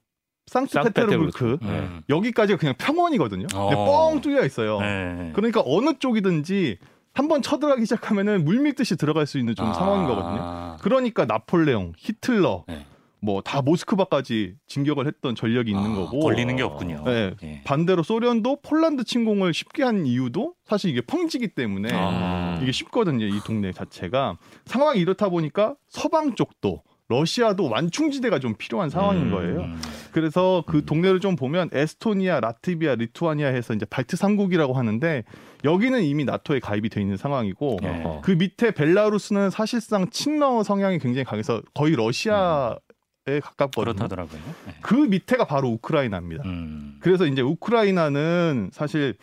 상트페테르부르크 0.47 1.59
네. 1.63 1.69
음. 1.69 2.03
여기까지가 2.11 2.59
그냥 2.59 2.75
평원이거든요. 2.79 3.47
어. 3.55 4.11
뻥 4.11 4.21
뚫려 4.21 4.45
있어요. 4.45 4.79
네. 4.81 5.33
그러니까 5.35 5.63
어느 5.65 5.95
쪽이든지 5.99 6.79
한번 7.15 7.43
쳐들어가기 7.43 7.83
시작하면은 7.87 8.45
물밀듯이 8.45 8.97
들어갈 8.97 9.27
수 9.27 9.39
있는 9.39 9.55
좀 9.55 9.67
아. 9.67 9.73
상황인 9.73 10.07
거거든요. 10.07 10.77
그러니까 10.83 11.25
나폴레옹, 11.25 11.93
히틀러, 11.97 12.65
네. 12.69 12.87
뭐 13.25 13.41
다 13.41 13.63
모스크바까지 13.63 14.55
진격을 14.67 15.07
했던 15.07 15.35
전력이 15.35 15.71
있는 15.71 15.93
아, 15.93 15.95
거고 15.95 16.21
걸리는 16.21 16.57
게 16.57 16.63
없군요. 16.63 17.03
네. 17.05 17.35
예. 17.43 17.61
반대로 17.65 18.03
소련도 18.03 18.61
폴란드 18.63 19.05
침공을 19.05 19.55
쉽게 19.55 19.83
한 19.83 20.07
이유도 20.07 20.55
사실 20.65 20.91
이게 20.91 21.01
평지기 21.01 21.49
때문에 21.49 21.89
아. 21.93 22.59
이게 22.63 22.73
쉽거든요. 22.73 23.27
이 23.27 23.41
동네 23.45 23.73
자체가 23.73 24.39
상황이 24.67 25.01
이렇다 25.01 25.29
보니까 25.29 25.75
서방 25.89 26.35
쪽도 26.35 26.83
러시아도 27.09 27.69
완충지대가 27.69 28.39
좀 28.39 28.55
필요한 28.57 28.89
상황인 28.89 29.25
음. 29.25 29.31
거예요. 29.31 29.61
음. 29.61 29.81
그래서 30.13 30.65
그 30.67 30.85
동네를 30.85 31.21
좀 31.21 31.37
보면 31.37 31.69
에스토니아, 31.73 32.41
라트비아, 32.41 32.95
리투아니아 32.95 33.49
해서 33.49 33.75
이제 33.75 33.85
발트 33.85 34.17
삼국이라고 34.17 34.73
하는데 34.73 35.23
여기는 35.65 36.03
이미 36.03 36.25
나토에 36.25 36.61
가입이 36.61 36.89
돼 36.89 37.01
있는 37.03 37.17
상황이고 37.17 37.79
예. 37.83 38.21
그 38.23 38.31
밑에 38.31 38.71
벨라루스는 38.71 39.51
사실상 39.51 40.09
친러 40.11 40.63
성향이 40.63 40.99
굉장히 40.99 41.25
강해서 41.25 41.61
거의 41.75 41.95
러시아에 41.95 42.77
가깝거든요. 43.25 43.95
그렇다더라고요. 43.95 44.41
네. 44.67 44.75
그 44.83 44.95
밑에가 44.95 45.47
바로 45.47 45.69
우크라이나입니다. 45.71 46.45
음. 46.45 46.99
그래서 47.01 47.27
이제 47.27 47.41
우크라이나는 47.41 48.71
사실 48.73 49.17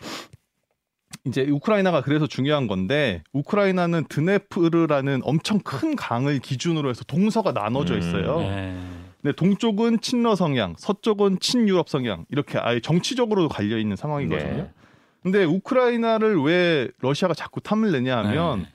이제 1.24 1.42
우크라이나가 1.48 2.00
그래서 2.02 2.26
중요한 2.26 2.66
건데 2.66 3.22
우크라이나는 3.32 4.06
드네프르라는 4.08 5.20
엄청 5.24 5.60
큰 5.60 5.94
강을 5.94 6.40
기준으로 6.40 6.90
해서 6.90 7.04
동서가 7.04 7.52
나눠져 7.52 7.96
있어요. 7.96 8.38
음. 8.38 8.42
네. 8.42 9.02
근데 9.22 9.36
동쪽은 9.36 10.00
친러 10.00 10.34
성향, 10.34 10.74
서쪽은 10.76 11.38
친유럽 11.38 11.88
성향 11.88 12.24
이렇게 12.28 12.58
아예 12.58 12.80
정치적으로 12.80 13.48
갈려 13.48 13.78
있는 13.78 13.94
상황이거든요. 13.94 14.56
네. 14.56 14.70
근데 15.22 15.44
우크라이나를 15.44 16.42
왜 16.42 16.88
러시아가 16.98 17.32
자꾸 17.32 17.60
탐을 17.60 17.92
내냐 17.92 18.18
하면 18.18 18.62
네. 18.62 18.68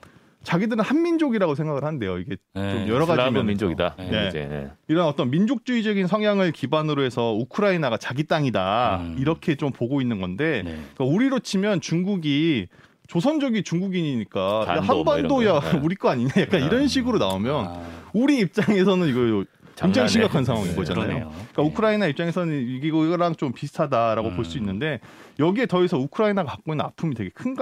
자기들은 0.48 0.82
한민족이라고 0.82 1.54
생각을 1.54 1.84
한대요. 1.84 2.16
이게 2.18 2.36
네. 2.54 2.70
좀 2.72 2.88
여러 2.88 3.04
가지 3.04 3.20
면에서. 3.20 3.42
민족이다. 3.44 3.96
네. 3.98 4.28
이제 4.28 4.46
네. 4.48 4.70
이런 4.88 5.06
어떤 5.06 5.30
민족주의적인 5.30 6.06
성향을 6.06 6.52
기반으로 6.52 7.02
해서 7.02 7.34
우크라이나가 7.34 7.98
자기 7.98 8.24
땅이다 8.24 9.00
음. 9.02 9.16
이렇게 9.18 9.56
좀 9.56 9.72
보고 9.72 10.00
있는 10.00 10.22
건데 10.22 10.62
네. 10.64 10.70
그러니까 10.94 11.04
우리로 11.04 11.40
치면 11.40 11.82
중국이 11.82 12.68
조선족이 13.08 13.62
중국인이니까 13.62 14.64
야, 14.68 14.74
반도 14.80 15.04
뭐 15.04 15.14
한반도야 15.14 15.42
이런 15.50 15.60
거. 15.60 15.70
네. 15.72 15.80
우리 15.84 15.94
거 15.96 16.08
아니냐 16.08 16.30
약간 16.38 16.62
이런 16.64 16.88
식으로 16.88 17.18
나오면 17.18 17.66
아, 17.66 17.82
우리 18.14 18.38
입장에서는 18.38 19.06
이거 19.06 19.44
굉장히. 19.76 20.08
심각한 20.08 20.44
상황인 20.44 20.70
네, 20.70 20.76
거잖아요. 20.76 21.04
그러네요. 21.06 21.30
그러니까 21.52 21.62
우크라이나 21.62 22.06
입장에서는 22.06 22.80
이거랑 22.82 23.36
좀 23.36 23.52
비슷하다라고 23.52 24.28
음. 24.30 24.36
볼수 24.36 24.56
있는데 24.56 25.00
여기에 25.38 25.66
더해서 25.66 25.98
우크라이나가 25.98 26.52
갖고 26.52 26.72
있는 26.72 26.86
아픔이 26.86 27.14
되게 27.14 27.28
큰 27.30 27.54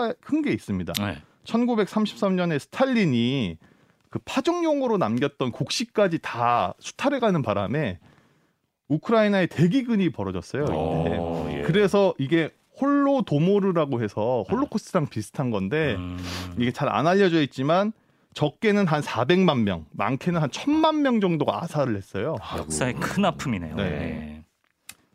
게 0.43 0.53
있습니다. 0.53 0.93
네. 1.05 1.17
1933년에 1.47 2.59
스탈린이 2.59 3.57
그 4.11 4.19
파종용으로 4.25 4.99
남겼던 4.99 5.53
곡식까지 5.53 6.19
다 6.23 6.75
수탈해가는 6.79 7.43
바람에 7.43 7.99
우크라이나에 8.89 9.47
대기근이 9.47 10.11
벌어졌어요. 10.11 10.65
이때. 10.65 10.75
어, 10.75 11.49
예. 11.53 11.63
그래서 11.63 12.15
이게 12.19 12.51
홀로 12.81 13.23
도모르라고 13.23 14.03
해서 14.03 14.45
홀로코스트랑 14.51 15.07
비슷한 15.09 15.51
건데 15.51 15.95
음. 15.97 16.19
이게 16.59 16.71
잘 16.73 16.89
안 16.89 17.07
알려져 17.07 17.41
있지만 17.43 17.93
적게는 18.35 18.87
한 18.87 19.01
400만 19.01 19.63
명, 19.63 19.87
많게는 19.93 20.41
한 20.43 20.51
1000만 20.51 21.01
명 21.01 21.21
정도가 21.21 21.63
아사를 21.65 21.97
했어요. 21.97 22.37
역사의 22.59 22.95
큰 22.95 23.25
아픔이네요. 23.25 23.75
네. 23.77 23.83
네. 23.83 24.36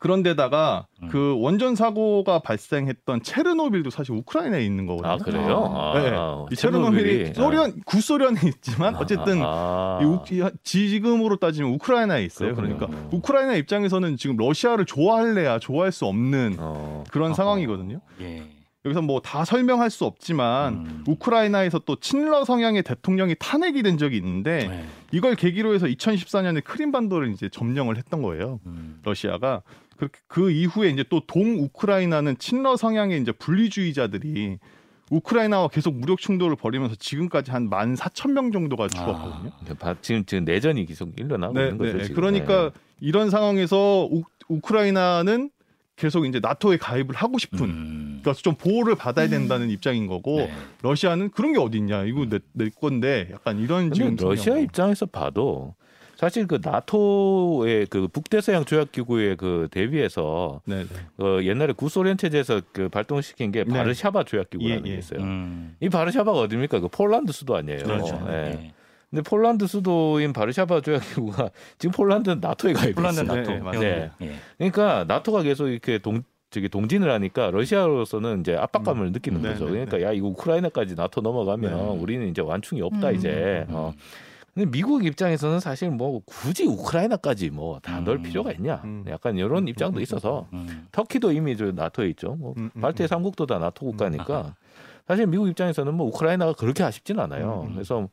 그런데다가 0.02 0.88
음. 1.04 1.10
그 1.10 1.36
원전 1.40 1.76
사고가 1.76 2.40
발생했던 2.40 3.22
체르노빌도 3.22 3.92
사실 3.92 4.16
우크라이나에 4.16 4.66
있는 4.66 4.88
거거든요. 4.88 5.12
아 5.14 5.18
그래요? 5.18 5.72
아, 5.76 6.00
네. 6.02 6.10
아, 6.12 6.46
이 6.52 6.56
체르노빌이 6.56 7.04
체르노빌이. 7.26 7.34
소련 7.36 7.80
구소련에 7.86 8.40
있지만 8.46 8.96
어쨌든 8.96 9.42
아, 9.44 10.00
이 10.02 10.06
우- 10.06 10.24
이- 10.32 10.44
지금으로 10.64 11.36
따지면 11.38 11.72
우크라이나에 11.74 12.26
있어요. 12.26 12.56
그렇군요. 12.56 12.78
그러니까 12.80 13.08
우크라이나 13.16 13.54
입장에서는 13.56 14.18
지금 14.18 14.38
러시아를 14.38 14.86
좋아할래야 14.86 15.60
좋아할 15.60 15.92
수 15.92 16.06
없는 16.06 16.56
어. 16.60 17.04
그런. 17.12 17.32
상황이거든요. 17.36 18.02
예. 18.22 18.44
여기서 18.84 19.04
뭐 19.04 19.20
다 19.22 19.46
설명할 19.46 19.92
수 19.92 20.06
없지만 20.06 20.74
음. 20.74 21.04
우크라이나에서 21.08 21.80
또 21.86 21.96
친러 21.98 22.44
성향의 22.44 22.82
대통령이 22.82 23.36
탄핵이 23.38 23.84
된 23.84 24.00
적이 24.00 24.18
있는데 24.18 24.68
네. 24.68 24.86
이걸 25.12 25.36
계기로 25.36 25.76
해서 25.76 25.86
2014년에 25.86 26.64
크림반도를 26.64 27.32
이제 27.32 27.48
점령을 27.48 27.98
했던 27.98 28.24
거예요. 28.24 28.60
음. 28.66 29.00
러시아가 29.04 29.62
그렇게 30.02 30.20
그 30.28 30.50
이후에 30.50 30.90
이제 30.90 31.04
또 31.10 31.22
동우크라이나는 31.28 32.36
친러 32.40 32.76
성향의 32.76 33.22
이제 33.22 33.32
분리주의자들이 33.32 34.58
우크라이나와 35.12 35.68
계속 35.68 35.94
무력 35.96 36.18
충돌을 36.20 36.56
벌이면서 36.56 36.96
지금까지 36.96 37.52
한 37.52 37.70
만 37.70 37.96
사천 37.96 38.34
명 38.34 38.52
정도가 38.52 38.88
죽었거든요. 38.88 39.52
바- 39.78 39.96
지금 40.02 40.26
지금 40.26 40.44
내전이 40.46 40.86
계속 40.88 41.12
일어나고 41.20 41.54
네, 41.54 41.64
있는 41.66 41.78
거죠. 41.78 41.98
네. 41.98 42.04
지금. 42.06 42.16
그러니까 42.16 42.72
이런 43.00 43.30
상황에서 43.30 44.08
우, 44.10 44.24
우크라이나는 44.48 45.52
계속 45.98 46.26
이제 46.26 46.40
나토에 46.40 46.78
가입을 46.78 47.14
하고 47.14 47.38
싶은 47.38 47.60
음. 47.70 48.20
그러니까 48.24 48.42
좀 48.42 48.56
보호를 48.56 48.96
받아야 48.96 49.28
된다는 49.28 49.70
입장인 49.70 50.08
거고 50.08 50.38
네. 50.38 50.52
러시아는 50.82 51.30
그런 51.30 51.54
게 51.54 51.60
어딨냐 51.60 52.06
이거 52.06 52.26
내, 52.28 52.40
내 52.54 52.70
건데 52.70 53.30
약간 53.32 53.60
이런 53.60 53.92
지금 53.94 54.16
러시아. 54.20 54.58
입장에서 54.58 55.06
봐도 55.06 55.76
사실 56.22 56.46
그 56.46 56.60
나토의 56.62 57.88
그 57.88 58.08
북대서양 58.08 58.66
조약 58.66 58.92
기구의 58.92 59.38
그 59.38 59.68
대비해서 59.72 60.62
네, 60.66 60.84
네. 60.84 61.26
어, 61.26 61.42
옛날에 61.42 61.74
구소련 61.74 62.16
체제에서 62.16 62.62
그 62.72 62.90
발동시킨 62.90 63.52
게 63.52 63.64
네. 63.64 63.74
바르샤바 63.74 64.26
조약 64.26 64.52
기구라는 64.52 64.86
예, 64.86 64.90
게 64.90 64.94
예. 64.94 65.00
있어요. 65.00 65.20
음. 65.20 65.76
이 65.80 65.90
바르샤바가 65.90 66.38
어디입니까? 66.38 66.80
그 66.80 66.90
폴란드 66.90 67.34
수도 67.34 67.56
아니에요. 67.56 67.80
그렇죠. 67.80 68.24
예. 68.30 68.34
예. 68.34 68.74
근데 69.10 69.24
폴란드 69.24 69.66
수도인 69.66 70.32
바르샤바 70.32 70.82
조약 70.82 71.02
기구가 71.02 71.50
지금 71.80 71.92
폴란드는 71.92 72.40
나토에 72.40 72.74
가입해 72.74 72.94
폴란드. 72.94 73.22
나토. 73.22 73.52
네, 73.52 73.60
맞아요. 73.60 73.80
네. 73.80 74.12
예. 74.22 74.32
그러니까 74.60 75.06
나토가 75.08 75.42
계속 75.42 75.70
이렇게 75.70 75.98
동 75.98 76.22
저기 76.52 76.70
동진을 76.70 77.10
하니까 77.10 77.50
러시아로서는 77.50 78.42
이제 78.42 78.56
압박감을 78.56 79.12
느끼는 79.12 79.42
네, 79.42 79.54
거죠. 79.54 79.66
네, 79.66 79.72
그러니까 79.72 80.04
야 80.04 80.12
이거 80.12 80.28
우크라이나까지 80.28 80.94
나토 80.94 81.22
넘어가면 81.22 81.72
네. 81.72 82.00
우리는 82.00 82.30
이제 82.30 82.44
완충이 82.44 82.84
없다 82.84 83.10
음. 83.10 83.16
이제. 83.16 83.66
어. 83.70 83.92
근데 84.54 84.70
미국 84.70 85.06
입장에서는 85.06 85.60
사실 85.60 85.90
뭐 85.90 86.22
굳이 86.26 86.66
우크라이나까지 86.66 87.50
뭐다 87.52 88.02
넣을 88.02 88.18
음. 88.18 88.24
필요가 88.24 88.52
있냐. 88.52 88.82
음. 88.84 89.06
약간 89.08 89.38
이런 89.38 89.68
입장도 89.68 90.02
있어서 90.02 90.48
음. 90.54 90.88
터키도 90.92 91.32
이미 91.32 91.56
저 91.56 91.72
나토에 91.72 92.10
있죠. 92.10 92.36
뭐 92.36 92.54
음, 92.58 92.70
음, 92.76 92.82
발트해 92.82 93.06
음. 93.06 93.08
삼국도 93.08 93.46
다 93.46 93.60
나토. 93.60 93.86
국가니까 93.86 94.56
사실 95.08 95.26
미국 95.28 95.48
입장에서는 95.48 95.94
뭐 95.94 96.08
우크라이나가 96.08 96.54
그렇게 96.54 96.84
아쉽진 96.84 97.20
않아요. 97.20 97.66
음. 97.68 97.74
그래서 97.74 98.08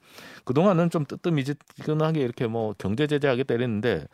그동안은 0.49 0.89
좀 0.89 1.05
뜨뜻미지근하게 1.05 2.21
이렇게 2.21 2.47
뭐 2.47 2.75
경제 2.79 3.07
제재하겠다 3.07 3.53
이랬는데 3.53 4.07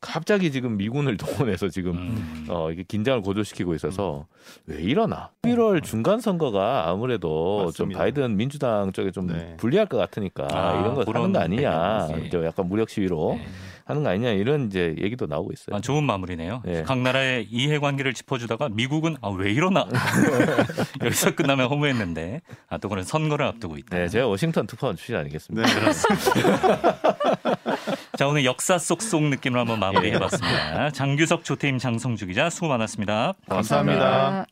갑자기 0.00 0.52
지금 0.52 0.76
미군을 0.76 1.16
동원해서 1.18 1.68
지금 1.68 1.96
음. 1.96 2.46
어 2.48 2.70
이게 2.70 2.84
긴장을 2.84 3.20
고조시키고 3.22 3.74
있어서 3.74 4.26
왜 4.66 4.80
이러나? 4.80 5.30
1월 5.42 5.82
중간 5.82 6.20
선거가 6.20 6.88
아무래도 6.88 7.72
좀 7.74 7.88
맞습니다. 7.88 7.98
바이든 7.98 8.36
민주당 8.36 8.92
쪽에 8.92 9.10
좀 9.10 9.26
네. 9.26 9.56
불리할 9.56 9.86
것 9.86 9.96
같으니까 9.98 10.46
아, 10.52 10.80
이런 10.80 10.94
거 10.94 11.02
하는 11.12 11.32
거 11.32 11.40
아니냐? 11.40 12.06
이제 12.24 12.40
약간 12.44 12.68
무력 12.68 12.88
시위로 12.88 13.40
예. 13.42 13.46
하는 13.90 14.04
거 14.04 14.10
아니냐 14.10 14.30
이런 14.30 14.66
이제 14.66 14.94
얘기도 14.98 15.26
나오고 15.26 15.52
있어요. 15.52 15.76
아, 15.76 15.80
좋은 15.80 16.04
마무리네요. 16.04 16.62
예. 16.68 16.82
각 16.82 16.98
나라의 17.00 17.48
이해관계를 17.50 18.14
짚어주다가 18.14 18.68
미국은 18.68 19.16
아, 19.20 19.28
왜 19.28 19.52
이러나 19.52 19.86
여기서 21.02 21.34
끝나면 21.34 21.68
허무했는데 21.68 22.42
아, 22.68 22.78
또 22.78 22.88
그런 22.88 23.04
선거를 23.04 23.44
앞두고 23.46 23.76
있다. 23.78 23.98
네, 23.98 24.08
제가 24.08 24.28
워싱턴 24.28 24.66
특파원 24.68 24.96
출신 24.96 25.16
아니겠습니까? 25.16 25.66
네. 25.66 25.79
자 28.16 28.26
오늘 28.26 28.44
역사 28.44 28.78
쏙쏙 28.78 29.22
느낌으로 29.24 29.60
한번 29.60 29.78
마무리해봤습니다. 29.80 30.90
장규석, 30.90 31.44
조태임, 31.44 31.78
장성주 31.78 32.26
기자 32.26 32.50
수고 32.50 32.68
많았습니다. 32.68 33.34
감사합니다. 33.48 34.46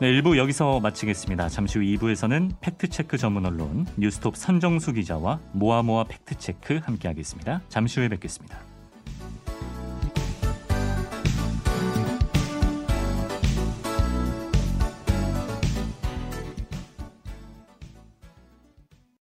네, 0.00 0.12
1부 0.12 0.36
여기서 0.36 0.78
마치겠습니다. 0.78 1.48
잠시 1.48 1.78
후 1.78 1.84
2부에서는 1.84 2.52
팩트체크 2.60 3.18
전문 3.18 3.46
언론 3.46 3.84
뉴스톱 3.96 4.36
선정수 4.36 4.92
기자와 4.92 5.40
모아모아 5.52 6.04
팩트체크 6.04 6.80
함께하겠습니다. 6.84 7.62
잠시 7.68 7.98
후에 7.98 8.08
뵙겠습니다. 8.08 8.58